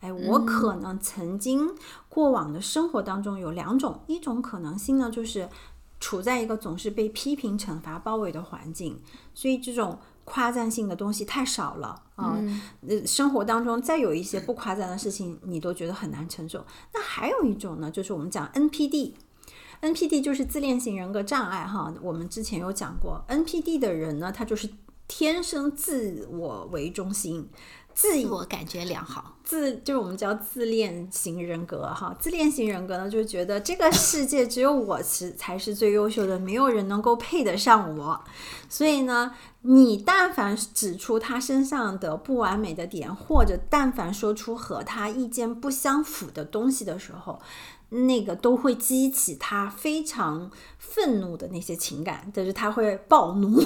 [0.00, 1.70] 哎，我可能曾经
[2.10, 5.48] 过往的生活当中有两种，一种可能性呢，就是
[5.98, 9.00] 处在一个总是被批评、惩罚包围的环境，
[9.32, 9.98] 所以这种。
[10.26, 12.36] 夸赞性的东西太少了啊，
[12.86, 16.66] 呃，生活当中再有一些不夸赞的事情，你都觉得很难承受。
[16.92, 21.94] 那还有一种呢，就是我们讲 NPD，NPD 就是自恋型人格障碍哈。
[22.02, 24.68] 我们之前有讲过，NPD 的人呢，他就是
[25.08, 27.54] 天生自我为中心，自
[27.96, 38.22] 自我感觉良好，自就是我们叫自恋型人格哈，自恋型人格呢，就觉得这个世界只有我是才是最优秀的，没有人能够配得上我。
[38.68, 47.40] 所以呢，你但凡指出他身上的不完美的点，或者但凡说出和他意见不相符的东西的时候，
[47.88, 53.58] 那个都会激起他非常愤怒的那些情感，就是他会暴怒。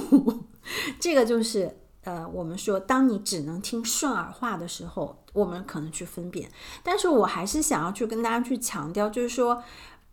[1.01, 6.51] 这个就是呃，我们说，当你只能听顺耳话的时候，我们可能去分辨。
[6.83, 9.63] 但是我还是想要去跟大家去强调，就是说。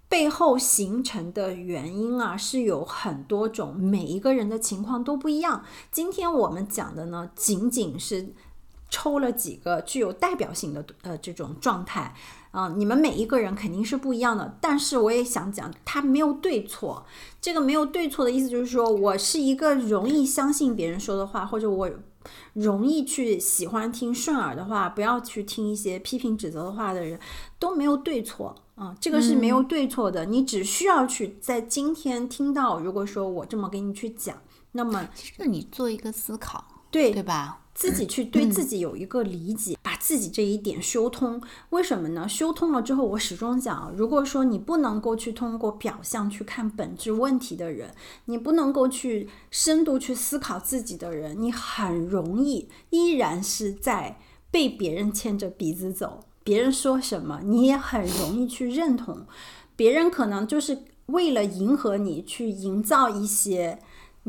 [0.09, 5.65] 背后形成的原因啊，是有很多种，每一个人的情况都不一样。
[5.91, 8.33] 今天我们讲的呢，仅仅是
[8.89, 12.15] 抽了几个具有代表性的呃这种状态，
[12.57, 17.05] 啊、你们每一个人肯定是不一样的，但是我也想讲，它没有对错。
[17.39, 21.87] 这个没有对错的意思就是说我是一个容易相信别人说的话，或者我
[22.53, 27.19] 容易去喜欢听顺耳的话，不要去听一些批评指责的话的人，
[27.59, 30.25] 都没有对错啊、这个是没有对错的。
[30.25, 34.35] 你只需要去在今天听到，如果说我这么给你去讲，
[34.71, 37.59] 那么其实你做一个思考，对对吧？
[37.77, 41.39] 自己去对自己有一个理解，把自己这一点修通。
[41.69, 42.27] 为什么呢？
[42.27, 47.93] 修通了之后，我始终讲，如果说你不能够去通过表象去看本质问题的人，
[48.25, 54.17] 你不能够去深度去思考自己的人，你很容易依然是在
[54.49, 56.21] 被别人牵着鼻子走。
[56.43, 59.27] 别人说什么，你也很容易去认同。
[59.75, 63.79] 别人可能就是为了迎合你，去营造一些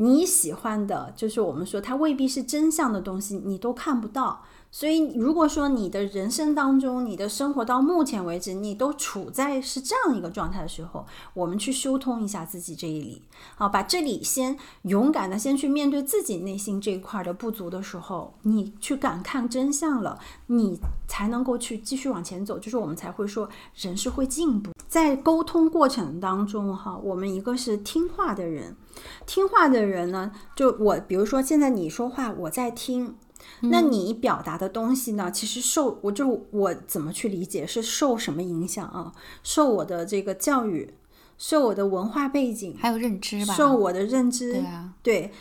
[0.01, 4.43] 你喜欢的，就是我们说它未必是真相的东西，你都看不到。
[4.71, 13.23] 所以，如果说你的人生当中，你的生活到目前为止，你都处在是这样一个状态的时候，我们去修通一下自己这一里，
[13.55, 24.71] 好，把这里先勇敢的先去面对自己内心这一块的不足的时候，你去敢看真相了，你才能够去继续往前走，就是我们才会说人是会进步。
[24.87, 28.75] 在沟通过程当中，哈，我们一个是听话的人，
[29.25, 33.15] 听话的人呢，就我，比如说现在你说话，我在听。
[33.61, 35.29] 那你表达的东西呢？
[35.31, 39.11] 其实受我就我怎么去理解是受什么影响啊？
[39.43, 40.93] 受我的这个教育，
[41.37, 45.31] 受我的文化背景，还有认知吧，受我的认知，对啊，对，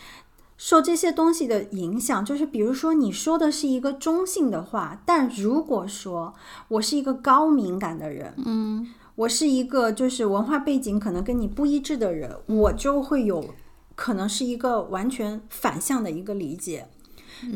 [0.56, 6.34] 受这些东西的影响，就是比如说你说的是一个中性的话，但如果说
[6.68, 13.44] 我是一个高敏感的人，嗯，我是一个就是文化背景可能跟你不一致的人，我就会有
[13.94, 16.88] 可能是一个完全反向的一个理解。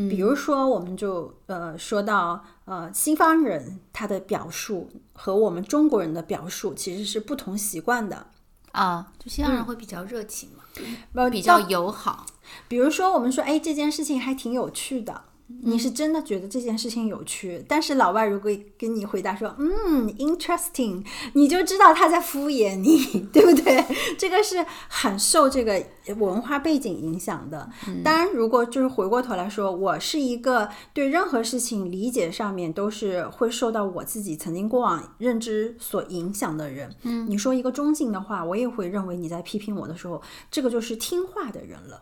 [0.09, 8.27] 比如说，我们就呃说到呃西方人他的表述和我们中国人的表述其实是不同习惯的。
[8.73, 10.65] 啊，就西方人会比较热情嘛，
[11.13, 12.25] 嗯，比较友好，
[12.69, 15.25] 比如说，我们说，哎，这件事情还挺有趣的，
[15.63, 23.85] 你是真的觉得这件事情有趣，但是老外如果跟你回答说，嗯，interesting，你就知道他在敷衍你， 对不对？
[24.19, 25.85] 这个是很受这个
[26.17, 27.69] 文化背景影响的。
[28.03, 36.95] 当然，如果就是回过头来说，我是一个对任何事情理解上面都是会受到我自己曾经过往认知所影响的人。
[37.03, 42.01] 嗯，你说一个中性的话，我也会认为你在批评我的时候，这个就是听话的人了。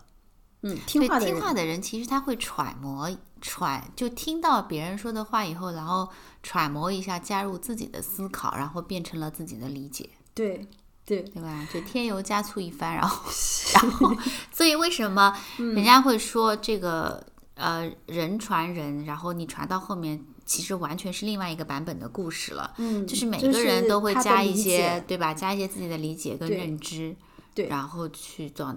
[0.63, 6.09] 嗯，听对话的人，听话的人，其实他会揣摩揣，就听到别人说的话以后，然后
[6.43, 10.69] 揣摩一下，加入自己的思考，然后变成了自己的理解，对
[11.07, 11.67] 对对吧？
[11.73, 13.31] 就添油加醋一番，然后，
[13.75, 14.15] 然后，
[14.53, 22.75] 所以为什么人家会说这个呃人传人，然后你传到后面，其实完全是另外一个版本的故事了。
[22.77, 25.33] 嗯，就是每就个人都会加一些，对吧？
[25.33, 27.17] 加一些自己的理解跟认知，
[27.55, 28.75] 对然后去做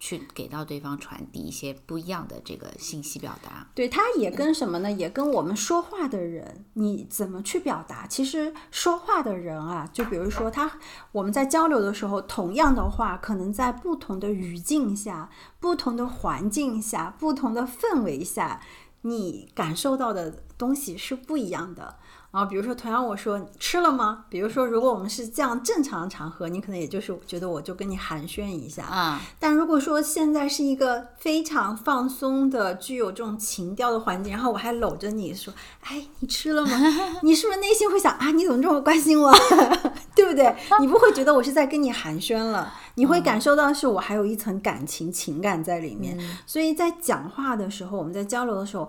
[0.00, 3.68] 去给到对方传递一些不一样的这个信息表达。
[3.74, 4.90] 对，他也跟什么呢？
[4.90, 8.06] 也跟我们说话的人，你怎么去表达？
[8.06, 10.78] 其实说话的人啊，就比如说他，
[11.12, 18.60] 我们在交流的时候，同样的话，可能在不同的语境下、不同的环境下、不同的氛围下，
[19.02, 21.96] 你感受到的东西是不一样的。
[22.30, 24.26] 啊，比如说，同样我说吃了吗？
[24.28, 35.52] 比如说，如果我们是这样正常的场合，你可能也就是觉得我就跟你寒暄一下，啊、但如果说现在是一个非常放松的、具有这种情调的环境，然后我还搂着你说
[35.84, 36.70] ：“哎，你吃了吗？”
[37.24, 39.32] 你是不是内心会想啊，你怎么这么关心我，
[40.14, 40.54] 对不对？
[40.80, 46.18] 你不会觉得我是在跟你寒暄了，你会感受到是我还有一层感情、情感在里面。
[46.46, 48.86] 所以在讲话的时候，我们在交流的时候，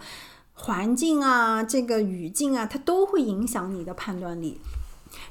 [0.61, 4.59] 环境啊、这个语境啊，它都会影响你的判断力。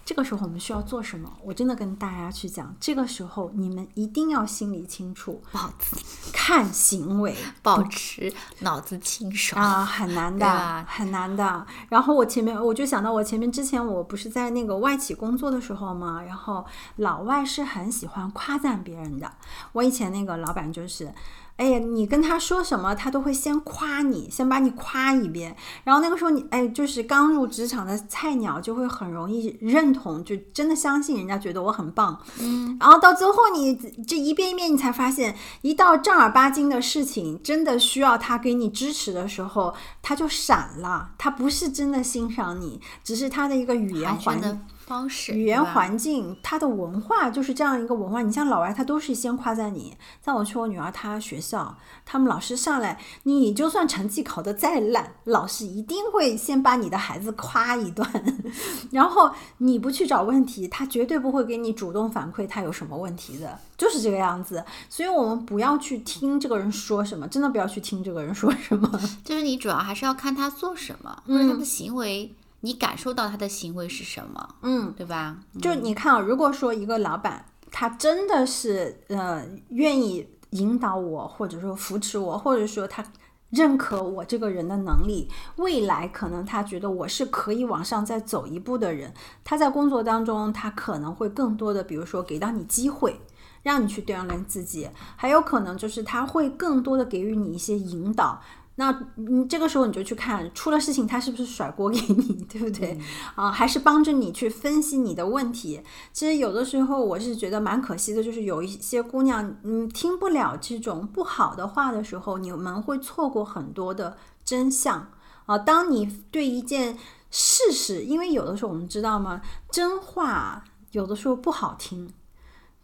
[0.05, 1.31] 这个时候我们需要做什么？
[1.45, 5.97] 我真的跟大家去讲，这个时候你们一定要心里清楚，保持
[6.33, 9.63] 看行为保持脑子清爽。
[9.63, 11.67] 啊，很难的，很难的。
[11.91, 16.65] 然后我前面我就想到，我前面之前我不是在那个外企工作的时候嘛，然后
[16.97, 19.31] 老外是很喜欢夸赞别人的。
[19.73, 21.13] 我以前那个老板就是。
[21.59, 25.57] 哎呀，你跟他说什么，他都会先夸你，先把你夸一遍。
[25.83, 32.17] 然后那个时候你，哎，就是刚入职场的菜鸟，就会很容易认同，就真的相信人家觉得我很棒。
[32.41, 33.75] 嗯，然后到最后你
[34.07, 41.11] 这一遍一遍，你才发现，一到正儿八经的事情，真的需要他给你支持的时候，他就闪了。
[41.19, 48.23] 他不是真的欣赏你，只是他的一个语言环寒暄的方式、语言环境，他的文化就是这样一个文化。
[48.23, 49.95] 你像老外，他都是先夸赞你。
[50.25, 58.07] 像我去我女儿她学校，他们老师上来，你就算成绩考得再烂，老师一定会先把你的孩子夸一顿，
[58.91, 64.65] 然后你不去找问题，他绝对不会给你主动反馈他有什么问题的，就是这个样子。
[64.89, 68.91] 所以我们不要去听这个人说什么，真的不要去听这个人说什么。
[69.23, 75.39] 就是你主要还是要看他做什么，或者他的行为，你感受到他的行为是什么，嗯，对吧？
[75.61, 83.05] 就你看啊，如果说一个老板他真的是呃愿意引导我，或者说扶持我，或者说他
[83.51, 93.21] 认可我这个人的能力，未来可能他觉得我是可以往上再走一步的人，他在工作当中他可能会更多的，比如说给到你机会。
[93.65, 98.41] 让你去锻炼自己，还有可能就是他会更多的给予你一些引导，
[98.81, 102.97] 那你这个时候你就去看出了事情，他是不是甩锅给你，对不对？
[103.35, 105.83] 啊，还是帮着你去分析你的问题。
[106.13, 115.11] 其实有的时候我是觉得蛮可惜的，就是有一些姑娘，嗯，听不了这种不好的话的时候，你们会错过很多的真相
[115.47, 115.59] 啊。
[115.59, 116.97] 当你对一件
[117.33, 120.63] 事实，因为有的时候我们知道吗，真话
[120.93, 122.09] 有的时候不好听。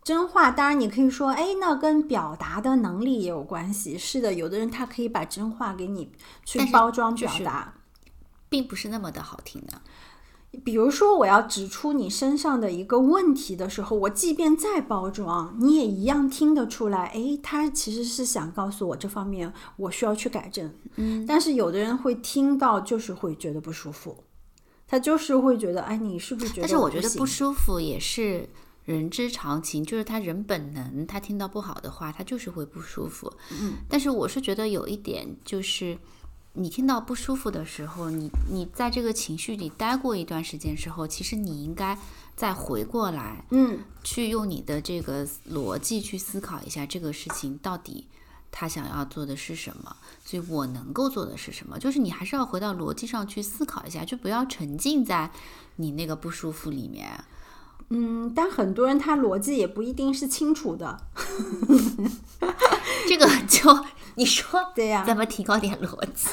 [0.05, 3.97] 真话，当然你可以说，哎，那跟表达的能力也有关系。
[3.97, 6.13] 是的，有的人他可以把真话给你
[6.45, 7.75] 去包装就是表达。
[8.51, 9.81] 并不是那么的好听的。
[10.63, 17.07] 比如说，我要指出你身上的一个问题的时候，我即便再包装，你也一样听得出来。
[17.07, 20.73] 诶，他其实是想告诉我这方面我需要去改正。
[20.95, 24.23] 嗯，但是有的人会听到，就是会觉得不舒服，
[24.87, 26.69] 他就是会觉得，哎，你是不是觉得？
[26.69, 28.49] 但是我觉得不舒服也是
[28.85, 33.33] 人之常情，就是他人本能，他听到不好的话，他就是会不舒服。
[33.51, 35.99] 嗯，但是我是觉得有一点就是。
[36.57, 41.99] 你听到不舒服的时候，你你在这个情绪里待过一段时间之后，其实你应该
[42.37, 48.07] 再回过来，嗯，去用你的这个逻辑去思考一下这个事情到底
[48.53, 55.29] 他想要做的是什么，所以我能够做的是什么，就是你还是要回到逻辑上去思考一下，就不要沉浸在
[55.75, 57.25] 你那个不舒服里面。
[57.91, 60.99] 嗯，但很多人他逻辑也不一定是清楚的。
[63.07, 63.85] 这个就
[64.17, 66.29] 你说 对呀怎么提高点逻辑？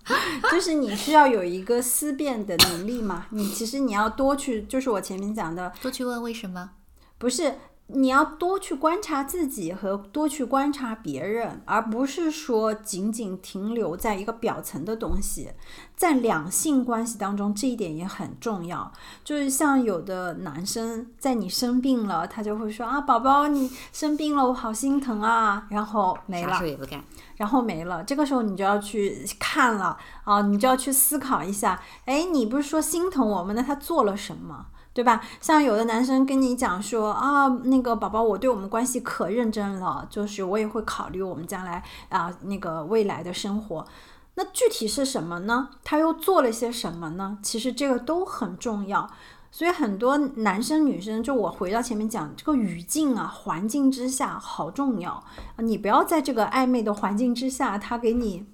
[0.50, 3.26] 就是你需要有一个思辨的能力嘛。
[3.30, 6.70] 你其实你要多去，就是我前面讲的，多去问为什么。
[7.18, 7.54] 不是
[7.88, 15.50] 你要多去观察自己和多去观察别人，而不是说仅仅停留在一个表层的东西。
[15.94, 18.90] 在两性关系当中，这一点也很重要。
[19.22, 26.70] 就是像有的男生在你生病了，他就会说啊，宝宝你生病了，我好心疼啊，然后没了啥事。
[26.70, 27.04] 也不干，
[27.36, 34.68] 然后没了，这个时候你就要去看了啊，你就要去思考一下，哎，你不是说心疼我们，那他做了什么？
[34.94, 35.20] 对吧？
[35.40, 43.84] 像有的男生跟你讲说啊，那个宝宝，我对我们关系可认真了，就是我也会考虑我们将来啊那个未来的生活。
[44.36, 45.68] 那具体是什么呢？
[45.82, 47.38] 他又做了些什么呢？
[47.42, 49.10] 其实这个都很重要。
[49.50, 55.58] 所以很多男生女生，就我回到前面讲，这个语境啊、环境之下好重要啊！
[55.58, 58.44] 你不要在这个暧昧的环境之下，他给你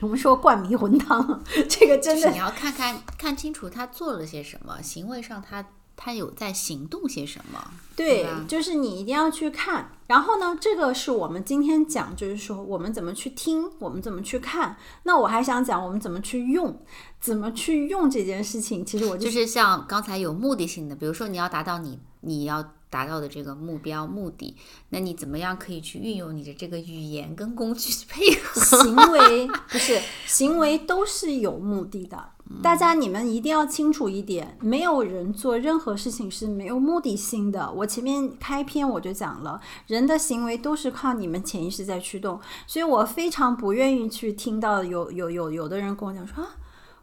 [0.00, 5.64] 我们说灌迷魂汤，这个真的就是你要看看看清楚他做了些什么，行为上他
[5.96, 7.70] 他有在行动些什么。
[7.94, 9.92] 对吧，就是你一定要去看。
[10.06, 14.76] 然后呢，这个是我们今天讲，就是说我们怎么去听，我们怎么去看。
[15.02, 16.82] 那我还想讲我们怎么去用，
[17.20, 18.84] 怎么去用这件事情。
[18.84, 24.54] 其实我就就是像刚才有目的性的，比如说你要达到你你要达到的这个目标目的，
[24.90, 28.60] 那你怎么样可以去运用你的这个语言跟工具去配合？
[28.82, 32.30] 行为不是行为都是有目的的。
[32.64, 37.70] 大家你们一定要清楚一点，没有人做任何事情是没有目的性的。
[37.70, 46.56] 我前面开篇我就讲了，人的行为都是靠你们潜意识在驱动，所以我非常不愿意去听到有有有有的人跟我讲说啊。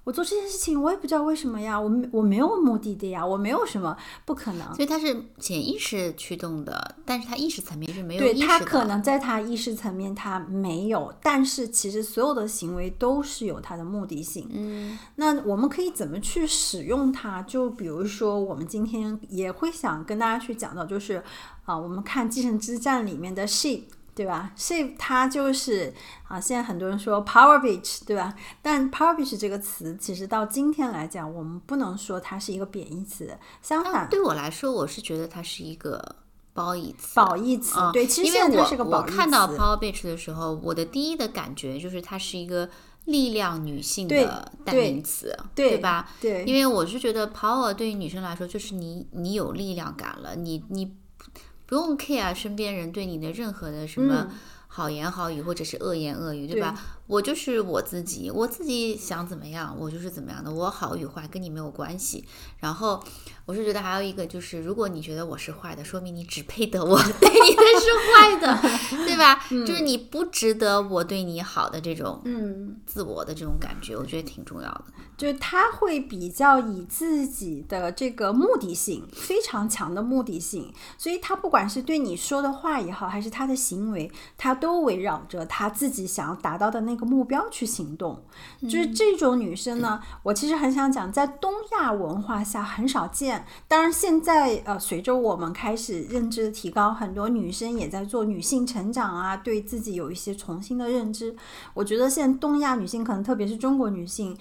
[0.07, 4.73] 我做这件事情，我也不知道为什么呀，我没我没有目的的呀，我没有什么，不可能。
[4.73, 8.65] 所以它是潜意识驱动的，但是它意识层面是没有对他意识的。
[8.65, 14.47] 可能在他意识层面他没有，但是其实所有的行为都是有它的目的性。
[14.53, 17.41] 嗯，那我们可以怎么去使用它？
[17.41, 21.21] 就比如说，我们今天也会想跟大家去讲到，就是
[21.65, 23.81] 啊、我们看《继承之战》里面的 she。
[24.17, 25.93] 对吧？shape 它就是
[26.27, 28.34] 啊，现在很多人说 power bitch，对吧？
[28.63, 36.15] 但 power bitch 这个词，其实到今天来讲，我们不能说它是一个贬义词，相反，对我来说，我是觉得它是一个
[36.51, 37.15] 褒义词。
[37.15, 37.80] 褒义词。
[37.80, 39.12] 嗯对，其实因为现在它我是个褒义词。
[39.12, 42.67] 我看到 power bitch 的时候，我的第一的感觉就是它是一个
[43.06, 46.10] 力量女性的代名词，对吧？
[46.19, 50.91] 对，因为我是觉得 power 对于女生来说，就是你你有力量感了，你你
[51.67, 54.35] 不用 care 身边人对你的任何的什么嗯
[54.69, 56.79] 好言好语或者是恶言恶语，对对吧？
[57.07, 62.23] 我就是我自己，我自己想怎么样，我就是怎么样的，我好与坏跟你没有关系。
[62.59, 63.03] 然后
[63.45, 67.55] 我是觉得还有一个就是，如果你觉得我是坏的，说明你只配得我 对你
[67.94, 68.60] 坏的，
[69.06, 69.44] 对吧？
[69.50, 74.85] 就是你不值得我对你好的这种嗯，自我的这种感觉，我觉得挺重要的。
[75.17, 88.23] 就是他会比较以自己的这个目的性非常强的目的性，所以他不管是对你说的话也好，还是他的行为，他都围绕着他自己想要达到的那个目标去行动。
[88.62, 93.44] 就是这种女生呢，我其实很想讲，在东亚文化下很少见。
[93.67, 101.36] 当然，现在呃，随着我们开始认知的提高，很多女生也在做女性成长啊，对自己有一些重新的认知。
[101.73, 104.38] 我觉得现在东亚女性，可能特别是中国女性。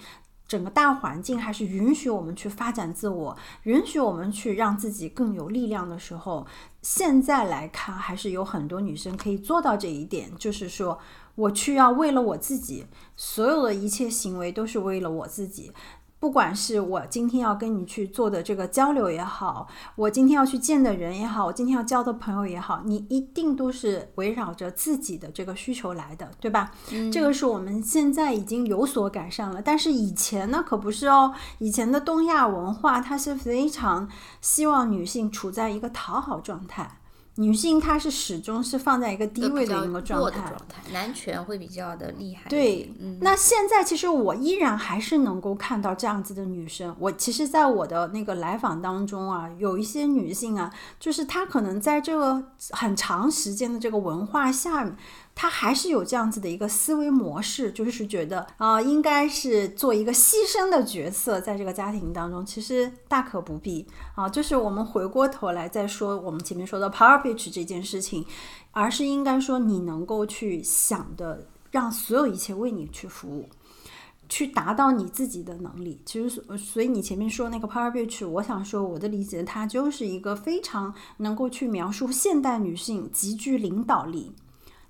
[0.47, 6.47] 整个大环境还是允许我们去发展自我，允许我们去让自己更有力量的时候，
[6.81, 10.97] 现在来看还是有很多女生可以做到这一点，就是说
[11.35, 12.85] 我去要为了我自己，
[13.17, 15.73] 所有的一切行为都是为了我自己。
[16.19, 26.71] 不管是我今天要跟你去做的这个交流也好，我今天要去见的人也好，我今天要交的朋友也好，你一定都是围绕着自己的这个需求来的，对吧？
[27.11, 31.33] 这个是我们现在已经有所改善了，但是以前呢可不是哦。
[31.59, 34.09] 以前的东亚文化，它是非常
[34.41, 36.99] 希望女性处在一个讨好状态，
[37.37, 40.39] 女性她是始终是放在一个低位的一个状态。
[40.39, 46.95] 状态，男权会比较的厉害对。，嗯，那现在其实我依然还是能够看到这样子的女生。
[46.99, 54.95] 我其实，在我的那个来访当中啊，有一些女性啊，就是她可能在这个很长时间的这个文化下，
[55.39, 63.85] 他还是有这样子的一个思维模式，就是觉得啊、应该是做一个牺牲的角色，在这个家庭当中，其实大可不必
[64.15, 64.27] 啊。
[64.27, 68.25] 就是我们回过头来再说我们前面说的 power bitch 这件事情，
[68.71, 73.47] 而是应该说你能够去想的，让所有一切为你去服务。
[74.29, 84.33] 去达到你自己的能力，其实所所以你前面说那个 power bitch，我想说我的理解，它就是一个非常能够去描述现代女性极具领导力、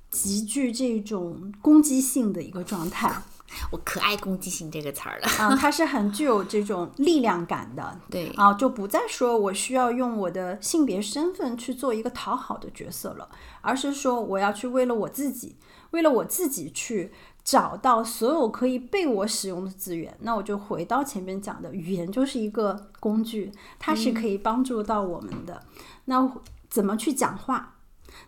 [0.09, 3.11] 极具这种攻击性的一个状态。
[3.71, 5.27] 我可爱攻击性这个词儿了。
[5.39, 7.97] 啊，它是很具有这种力量感的。
[8.11, 13.29] 对啊，就不再说我需要用我的性别身份去做一个讨好的角色了，
[13.61, 15.55] 而是说我要去为了我自己，
[15.91, 20.15] 为了我自己去找到所有可以被我使用的资源。
[20.19, 25.63] 那我就回到前面讲的，语言就是一个工具，它是可以帮助到我们的。
[26.05, 26.29] 那
[26.69, 27.76] 怎么去讲话？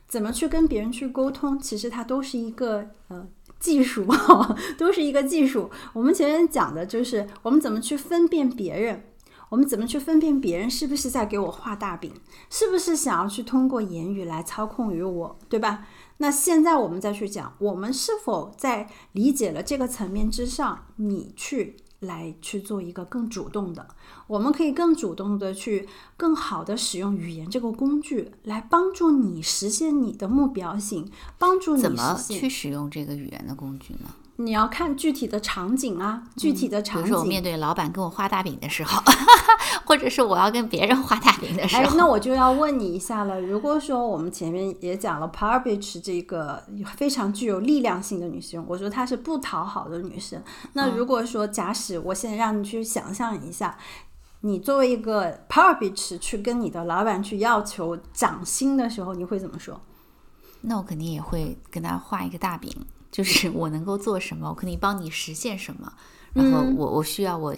[0.08, 1.60] 怎么去跟别人去沟通？
[1.60, 3.28] 其实它都是一个呃
[3.60, 4.06] 技术，
[4.78, 5.70] 都是一个技术。
[5.94, 9.04] 我们前面讲的就是我们怎么去分辨别人，
[9.50, 12.14] 我们怎么去分辨别人是不是在给我画大饼，
[12.50, 15.86] 是不是想要去通过言语来操控于我，对吧？
[16.18, 23.88] 那现在我们再去讲，我们是否在理解了这个层面之上，你去来去做一个更主动的，
[24.28, 34.10] 我们可以更主动的去更好的使用语言这个工具，来帮助你实现你的目标性，帮助你怎么去使用这个语言的工具呢？
[34.42, 37.10] 你要看具体的场景啊，具体的场景。
[37.10, 39.04] 如说我面对老板跟我画大饼的时候，
[39.84, 43.42] 或者是我要跟别人画大饼的时哎，候，那我就要问你一下了。
[43.42, 46.64] 如果说我们前面也讲了 Power Bitch 这个
[46.96, 50.42] 非常具有力量性的女生，我说她是不讨好的女生。
[50.72, 53.78] 那如果说假使我现在让你去想象一下，
[54.40, 59.82] 你作为一个 Power Bitch 去跟你的老板去要求涨薪的时候，你会怎么说？
[60.62, 62.74] 那我肯定也会跟他画一个大饼，
[63.12, 65.92] 就是我能够做什么，我肯定帮你实现什么，
[66.34, 67.56] 然后我我需要我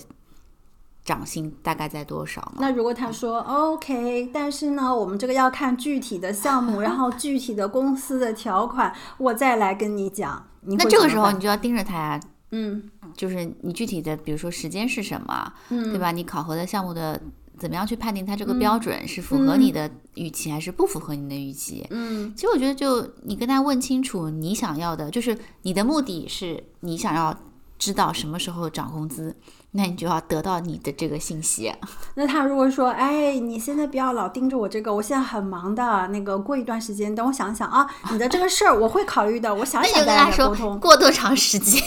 [1.03, 2.57] 涨薪大概在多少嘛？
[2.59, 10.47] 那如果他说 OK，但是呢，我们这个要看具体的项目，然后具体的公司的条款，我再来跟你讲。
[10.61, 12.19] 你那这个时候你就要盯着他呀，
[12.51, 16.11] 嗯就是你具体的，比如说时间是什么，嗯对吧？
[16.11, 17.19] 你考核的项目的
[17.61, 21.85] 怎么样去判定它这个标准是符合你的预期还是不符合你的预期？
[21.91, 27.37] 嗯其实我觉得，就你跟他问清楚你想要的，就是你的目的是你想要
[27.77, 29.35] 知道什么时候涨工资，
[29.71, 31.71] 那你就要得到你的这个信息。
[32.15, 40.79] 那他如果说，哎，你现在不要老盯着我这个，我现在很忙的，那个过一段时间，等我想想啊，你的这个事儿我会考虑的，我想 想再跟他说沟通。
[40.79, 41.81] 过多长时间，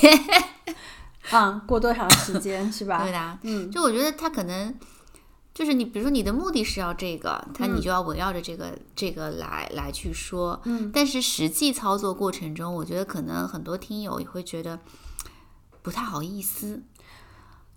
[1.30, 3.02] 啊、过多长时间是吧？
[3.02, 3.38] 对的。
[3.42, 4.74] 嗯就我觉得他可能
[5.54, 10.60] 就是你，比如说你的目的是要这个，他你就要围绕着这个、这个来来去说。
[10.64, 14.80] 嗯，但是实际操作过程中，我觉得可能很多听友也会觉得，
[15.80, 16.82] 不太好意思。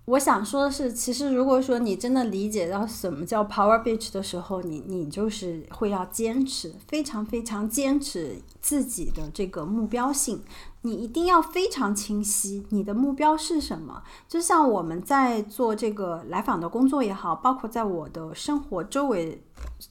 [0.06, 10.42] 我想说的是，其实如果说你真的理解到什么叫 power bitch 的时候，你你就是会要坚持，非常非常坚持自己的这个目标性，
[10.82, 14.02] 你一定要非常清晰你的目标是什么。
[14.28, 19.42] 就像我们在做这个来访的工作也好，包括在我的生活周围，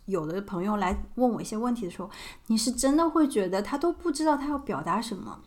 [0.05, 2.09] 有的朋友来问我一些问题的时候，
[2.47, 5.39] 你是真的会觉得他都不知道他要表达什么。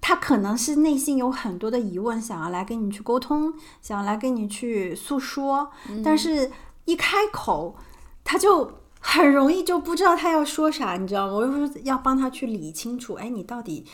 [0.00, 5.70] 他可能是内心有很多的疑问，想要来跟你去沟通，想要来跟你去诉说，
[6.02, 6.50] 但是
[6.86, 7.76] 一开口，
[8.24, 11.34] 他就很容易就不知道他要说啥，你知道吗？
[11.34, 13.84] 我就是要帮他去理清楚，哎，你到底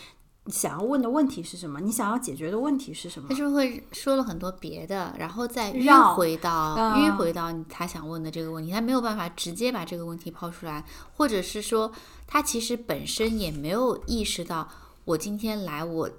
[0.48, 1.80] 想要问的问题是什么？
[1.80, 3.34] 你想要解决的问题是什么他？
[3.34, 10.84] 就会说了很多别的，然后再迂绕回到嗯迂回到他想问的这个问题，他没有办法直接把这个问题抛出来，
[11.16, 11.90] 或者是说
[12.26, 14.68] 他其实本身也没有意识到
[15.04, 16.10] 我今天来我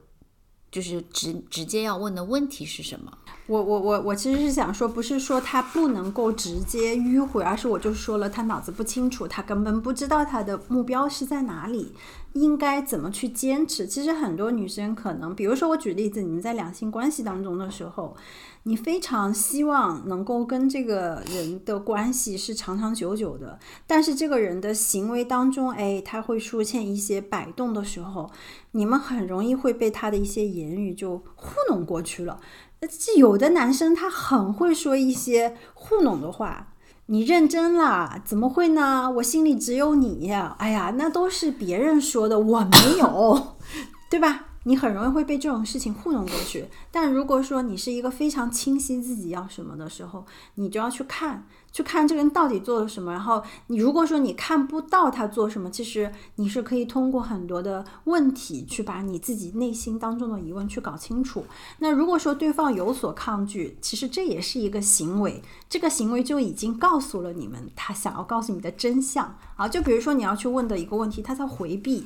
[0.77, 3.11] 就是直直接要问的问题是什么。
[3.47, 11.93] 我我我我其实是想说，不是说他不能够直接迂回，而是我就说了，他脑子不清楚，他根本不知道他的目标是在哪里，
[12.33, 13.87] 应该怎么去坚持。
[13.87, 18.15] 其实很多女生可能，比如说我举例子，你们在两性关系当中的时候，
[18.63, 23.57] 你非常希望能够跟这个人的关系是长长久久的，
[23.87, 28.29] 但是这个人的行为当中，哎，他会出现一些摆动的时候，
[28.77, 32.39] 你们很容易会被他的一些言语就糊弄过去了。
[32.81, 36.73] 这有的男生他很会说一些糊弄的话，
[37.07, 38.21] 你认真啦？
[38.23, 39.09] 怎么会呢？
[39.15, 40.55] 我心里只有你呀！
[40.59, 43.57] 哎呀，那都是别人说的，我没有，
[44.11, 44.46] 对吧？
[44.67, 46.67] 你很容易会被这种事情糊弄过去。
[46.91, 53.13] 但如果说你是一个非常清晰自己要什么的时候，你就要去看，去看这个人到底做了什么。
[53.13, 61.45] 然后你如果说你看不到他做什么，其实你是可以通过很多的问题去把你自己内心当中的疑问去搞清楚。
[61.79, 69.65] 那如果说对方有所抗拒，其实这也是一个行为，这个行为就已经告诉了你们他想要告诉你的真相啊。
[69.65, 72.05] 就比如说你要去问的一个问题，他在回避，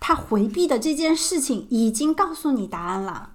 [0.00, 3.34] 他回避的这件事情已经告诉你答案了。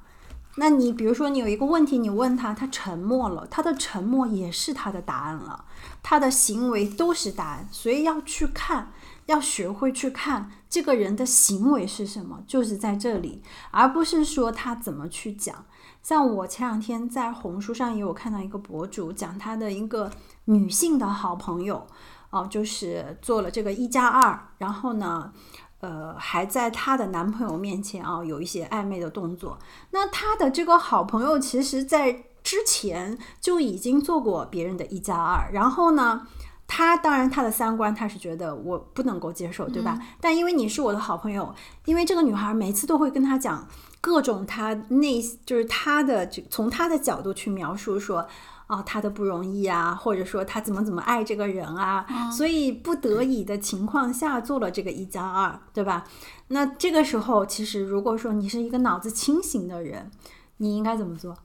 [0.57, 5.65] 那你比如说你有一个问题，你问他，他沉默了，他的沉默也是他的答案了，
[6.01, 8.93] 他的行为都是答案，所以要去看，
[9.25, 15.65] 要学会去看这个人的行为是什么，就是在这里，而不是说他怎么去讲。
[16.01, 20.09] 像我前两天在红书上也有看到一个博主讲他的一个
[20.45, 21.85] 女性的好朋友，
[22.29, 25.33] 哦、就是做了这个一加二，然后呢。
[25.81, 29.59] 呃，还在她的男朋友面前啊，有一些暧昧的动作。
[29.91, 36.27] 那她的这个好朋友，其实在之前就已经做过别人的一加二，然后呢，
[36.65, 39.99] 她当然她的三观她是觉得我不能够接受，对吧？
[40.19, 41.53] 但因为你是我的好朋友，
[41.85, 43.67] 因为这个女孩每次都会跟他讲
[44.01, 48.27] 各种她内就是她的这从她的角度去描述说。
[48.67, 56.05] 啊，他的不容易啊，或者说他怎么怎么爱这个人啊，所以不得已的情况下做了这个一加二，对吧？
[56.47, 60.09] 那这个时候，其实如果说你是一个脑子清醒的人，
[60.57, 61.35] 你应该怎么做？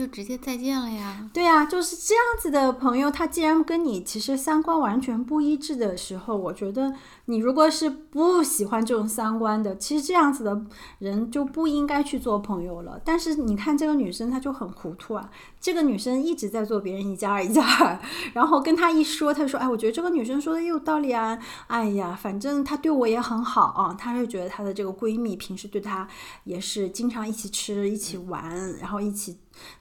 [0.00, 1.28] 就直接再见了呀。
[1.30, 6.94] 对呀、就是这样子的朋友，他既然跟你其实三观完全不一致的时候，我觉得
[7.26, 10.64] 你如果是不喜欢这种三观的，其实这样子的
[11.00, 12.98] 人就不应该去做朋友了。
[13.04, 15.30] 但是你看这个女生，她就很糊涂啊。
[15.60, 17.98] 这个女生一直在做别人一加二一加二，
[18.32, 21.38] 然后跟她一说，她说：“哎，我觉得这个女生说的也有道理啊。
[21.66, 23.94] 哎呀，反正她对我也很好啊。
[23.98, 26.08] 她就觉得她的这个闺蜜平时对她
[26.44, 29.36] 也是经常一起吃、一起玩，然后一起。”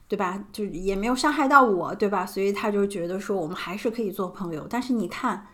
[0.07, 0.43] 对吧？
[0.51, 2.25] 就也没有伤害到我，对吧？
[2.25, 4.65] 所以他就觉得说我们还是可以做朋友。
[4.69, 5.47] 但是你看，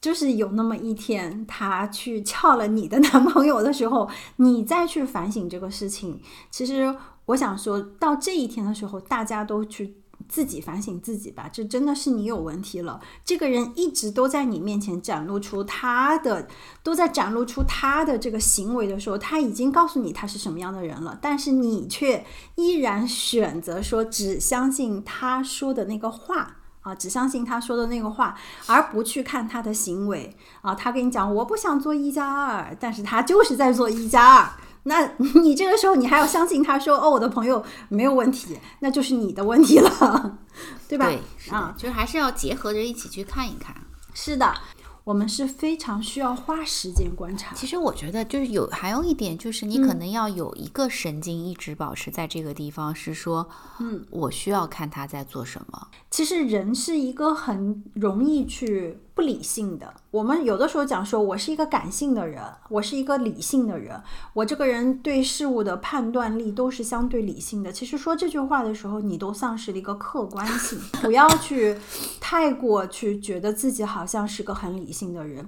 [0.00, 6.20] 就是有那么一天，他去撬了你的 男朋友的时候，你再去反省这个事情。
[6.50, 6.94] 其实
[7.26, 9.96] 我想说到这一天的时候，大家都去
[10.34, 11.48] 自己反省自己吧。
[11.52, 13.00] 这真的是你有问题了。
[13.24, 16.48] 这个人一直都在你面前展露出他的，
[16.82, 22.26] 都在展露出他的这个行为的时候，他已经告诉你他是什么样的人了，但是你却
[22.56, 26.56] 依然选择说只相信他说的那个话。
[26.80, 30.74] 啊，只相信他说的那个话，而不去看他的行为啊。
[30.74, 34.50] 他跟你讲我不想做一加二，但是他就是在做一加二。
[34.84, 35.10] 那
[35.42, 40.38] 你这个时候你还要相信他说哦，我的朋友没有问题，那就是你的问题了，
[40.88, 41.06] 对吧？
[41.06, 41.20] 对，
[41.50, 43.74] 啊，就是还是要结合着一起去看一看。
[44.14, 44.54] 是的，
[45.02, 47.54] 我们是非常需要花时间观察。
[47.54, 53.48] 其实我觉得就是有还有一点就是你嗯可能要有一个神经一直保持在这个地方，是说，
[53.80, 55.88] 嗯，我需要看他在做什么。
[56.10, 59.94] 其实人是一个很容易去不理性的。
[60.10, 64.02] 我们有的时候讲说，我是一个感性的人，我是一个理性的人，
[64.32, 67.72] 我这个人对事物的判断力都是相对理性的。
[67.72, 71.76] 其实说这句话的时候，你都丧失了一个客观性， 不要去
[72.20, 75.46] 太过去觉得自己好像是个很理性的人。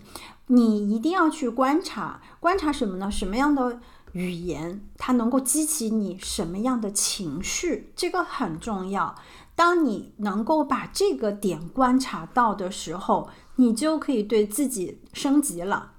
[0.48, 3.10] 你一定要去观察，观察什么呢？
[3.10, 3.80] 什么样的
[4.12, 7.92] 语言它能够激起你什么样的情绪？
[7.96, 9.16] 这个很重要。
[9.56, 15.92] 当你能够把这个点观察到的时候，你就可以对自己升级了。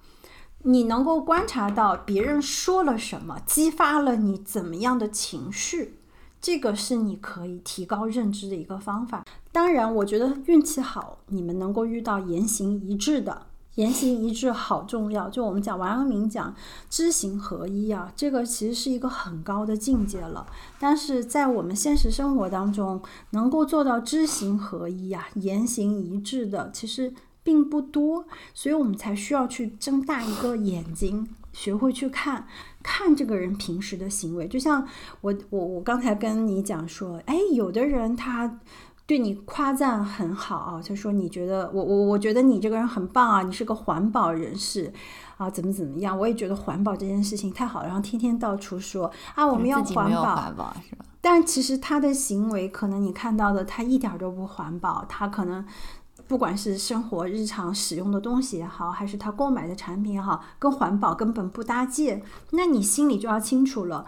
[0.64, 6.00] 你能够观察到别人说了什么，激发了你怎么样的情绪，
[6.42, 9.24] 这个是你可以提高认知的一个方法。
[9.52, 13.48] 当然，我觉得运气好，你们能够遇到言行一致的。
[13.76, 16.56] 言行一致好重要，就我们讲王阳明讲
[16.90, 20.48] 知行合一啊，这个其实是一个很高的境界了。
[20.80, 23.00] 但是在我们现实生活当中，
[23.30, 27.14] 能够做到知行合一啊，言行一致的，其实
[27.48, 32.46] 并不多，所以我们才需要去睁大一个眼睛，学会去看
[32.84, 34.46] 看这个人平时的行为。
[34.50, 34.86] 就像
[35.22, 38.60] 我我我刚才跟你讲说，哎，有的人他。
[39.08, 44.92] 对你夸赞很好啊，他说你觉得我我我觉得你这个人很棒啊，你是个环保人士
[45.38, 46.20] 啊，怎么怎么样？
[46.20, 51.06] 我也觉得环保这件事情太好，然后天天到处说啊，我们要环保，环保是吧？
[51.22, 55.66] 但其实他的行为可能你看到的他一点都不环保，他可能
[56.28, 62.22] 不管是生活日常使用的东西也好，还是他购买的产品也好，跟环保根本不搭界，
[62.52, 64.06] 那你心里就要清楚了，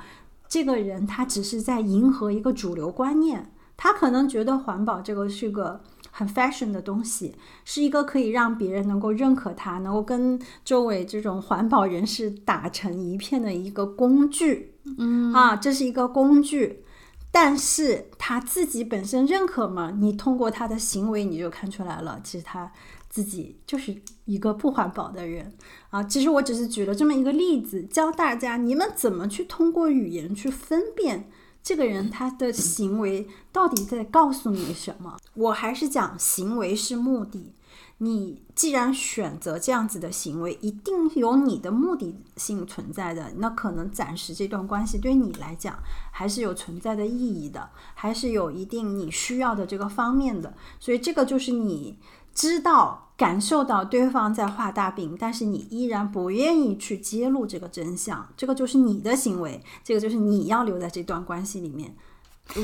[0.48, 3.52] 这个人他只是在迎合一个主流观念。
[3.82, 5.80] 他可能觉得环保这个是个
[6.12, 14.74] 很 fashion 的东西，是一个可以让别人能够认可他，能够跟周围这种环保人士打成一片的一个工具。
[14.98, 16.84] 嗯啊，这是一个工具，
[17.32, 19.94] 但是他自己本身认可吗？
[20.00, 22.72] 你通过他的行为你就看出来了，其实他
[23.10, 25.54] 自己就是一个不环保的人
[25.90, 26.04] 啊。
[26.04, 31.30] 其实我只是举了这么一个例子，教大家你们怎么去通过语言去分辨。
[31.62, 35.18] 这个人他的行为到底在告诉你什么？
[35.36, 37.54] 我还是讲行为是目的。
[38.00, 43.32] 你既然选择这样子的行为，一定有你的目的性存在的。
[43.38, 45.78] 那可能暂时这段关系对你来讲
[46.12, 50.54] 还是有存在的意义的，还是有一定你需要的这个方面的。
[50.80, 51.98] 所以这个就是你。
[52.32, 61.94] 知道感受到对方在画大饼，但是你依然不愿意去揭露这个真相，这个就是你的行为，这个就是你要留在这段关系里面。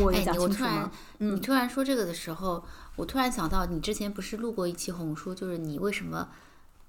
[0.01, 0.89] 我讲清楚吗？
[1.17, 2.63] 你突然说这个的时候，
[2.95, 6.29] 我突然想到，你之前不是录过一期红书，就是你为什么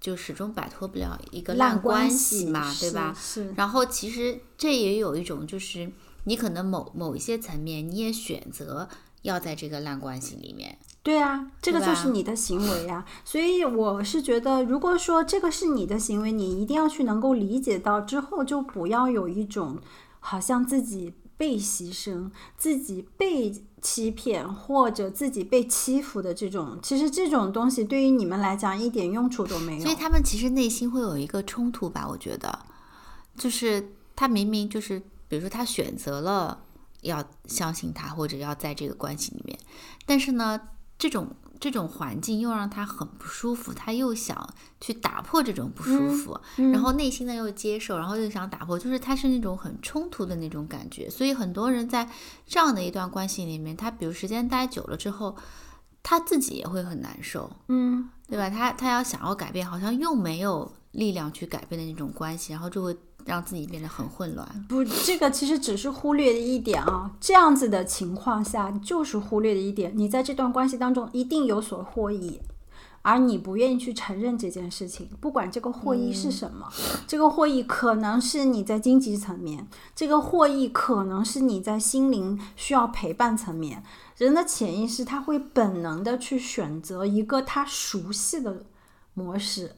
[0.00, 3.14] 就始终摆脱不了一个烂关系嘛，对吧？
[3.18, 3.52] 是。
[3.57, 5.90] 然后其实这也有一种，就是
[6.24, 8.88] 你可能某某一些层面，你也选择
[9.22, 10.78] 要在这个烂关系里面。
[11.02, 13.04] 对啊，这个就是你的行为呀。
[13.24, 19.78] 所以我是觉得，如果说这个是你的行为，你一定要去能够理解到之后，就不要有一种
[20.18, 23.52] 好像自己被牺牲、自己被
[23.83, 26.79] 欺骗或者自己被欺负的这种。
[26.83, 29.83] 其实这种东西对于你们来讲一点用处都没有。
[29.83, 32.07] 所以他们其实内心会有一个冲突吧？
[32.09, 32.59] 我觉得，
[33.37, 36.62] 就是他明明就是，比如说他选择了
[37.03, 39.59] 要相信他，或者要在这个关系里面，
[40.05, 40.61] 但是呢？
[40.99, 44.48] 这种这种环境又让他很不舒服，他又想
[44.80, 51.09] 去打破这种不舒服，然后内心呢又接受，然后又想打破，就是他是那种很冲突的那种感觉。
[51.09, 52.09] 所以很多人在
[52.46, 55.36] 这样的一段关系里面，他比如时间待久了之后，
[56.02, 58.50] 他自己也会很难受，嗯，对吧？
[58.50, 62.96] 他他要想要改变，好像又没有力量去改变的那种关系，然后就会。
[63.27, 64.66] 让自己变得很混乱。
[64.68, 67.11] 不，这个其实只是忽略的一点啊。
[67.20, 69.93] 这样子的情况下，就是忽略的一点。
[69.95, 72.41] 你在这段关系当中一定有所获益，
[73.03, 75.09] 而你不愿意去承认这件事情。
[75.20, 76.68] 不管这个获益是什么，
[77.07, 83.83] 这个获益可能是你在经济层面，这个获益可能是你在心灵需要陪伴层面。
[84.16, 88.64] 人的潜意识他会本能的去选择一个他熟悉的
[89.12, 89.77] 模式。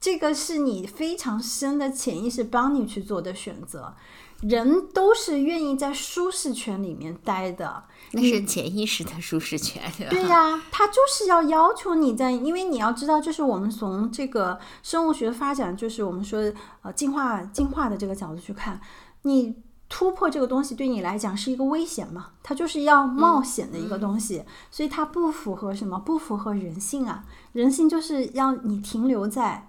[0.00, 3.94] 这个是你非常深的潜意识帮你去做的选择，
[4.42, 18.80] 人都是愿意在舒适圈里面待的，那是潜意识的舒适圈，对呀，他就是要要求你在，因为你要知道，就是我们从这个生物学发展，就是我们说呃进化进化的这个角度去看，
[19.22, 19.56] 你
[19.88, 25.98] 突破这个东西对你来讲是一个危险嘛，它就是要冒险的一个东西，所以它不符合什么？
[25.98, 29.66] 不符合人性啊，人性就是要你停留在。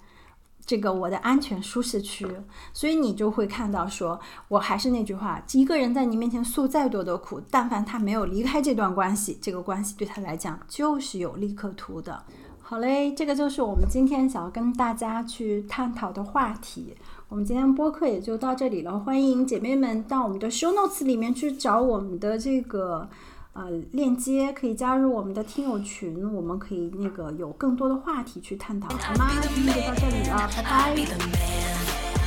[0.68, 2.28] 这个我的安全舒适区，
[2.74, 12.22] 所以你就会看到，说我还是那句话，一个人在你面前诉再多的苦，但凡他没有离开这段关系，这个关系对他来讲就是有利可图的，
[12.62, 16.94] 好嘞，这个就是我们今天想要跟大家去探讨的话题。
[17.30, 23.10] 我们今天播客也就到这里了，欢迎姐妹们到我们的 show notes 里面去找我们的这个
[23.58, 29.32] 呃链接，可以加入我们的听友群，我们可以那个有更多的话题去探讨，好吗？
[29.42, 32.27] 今天就到这里了，拜拜。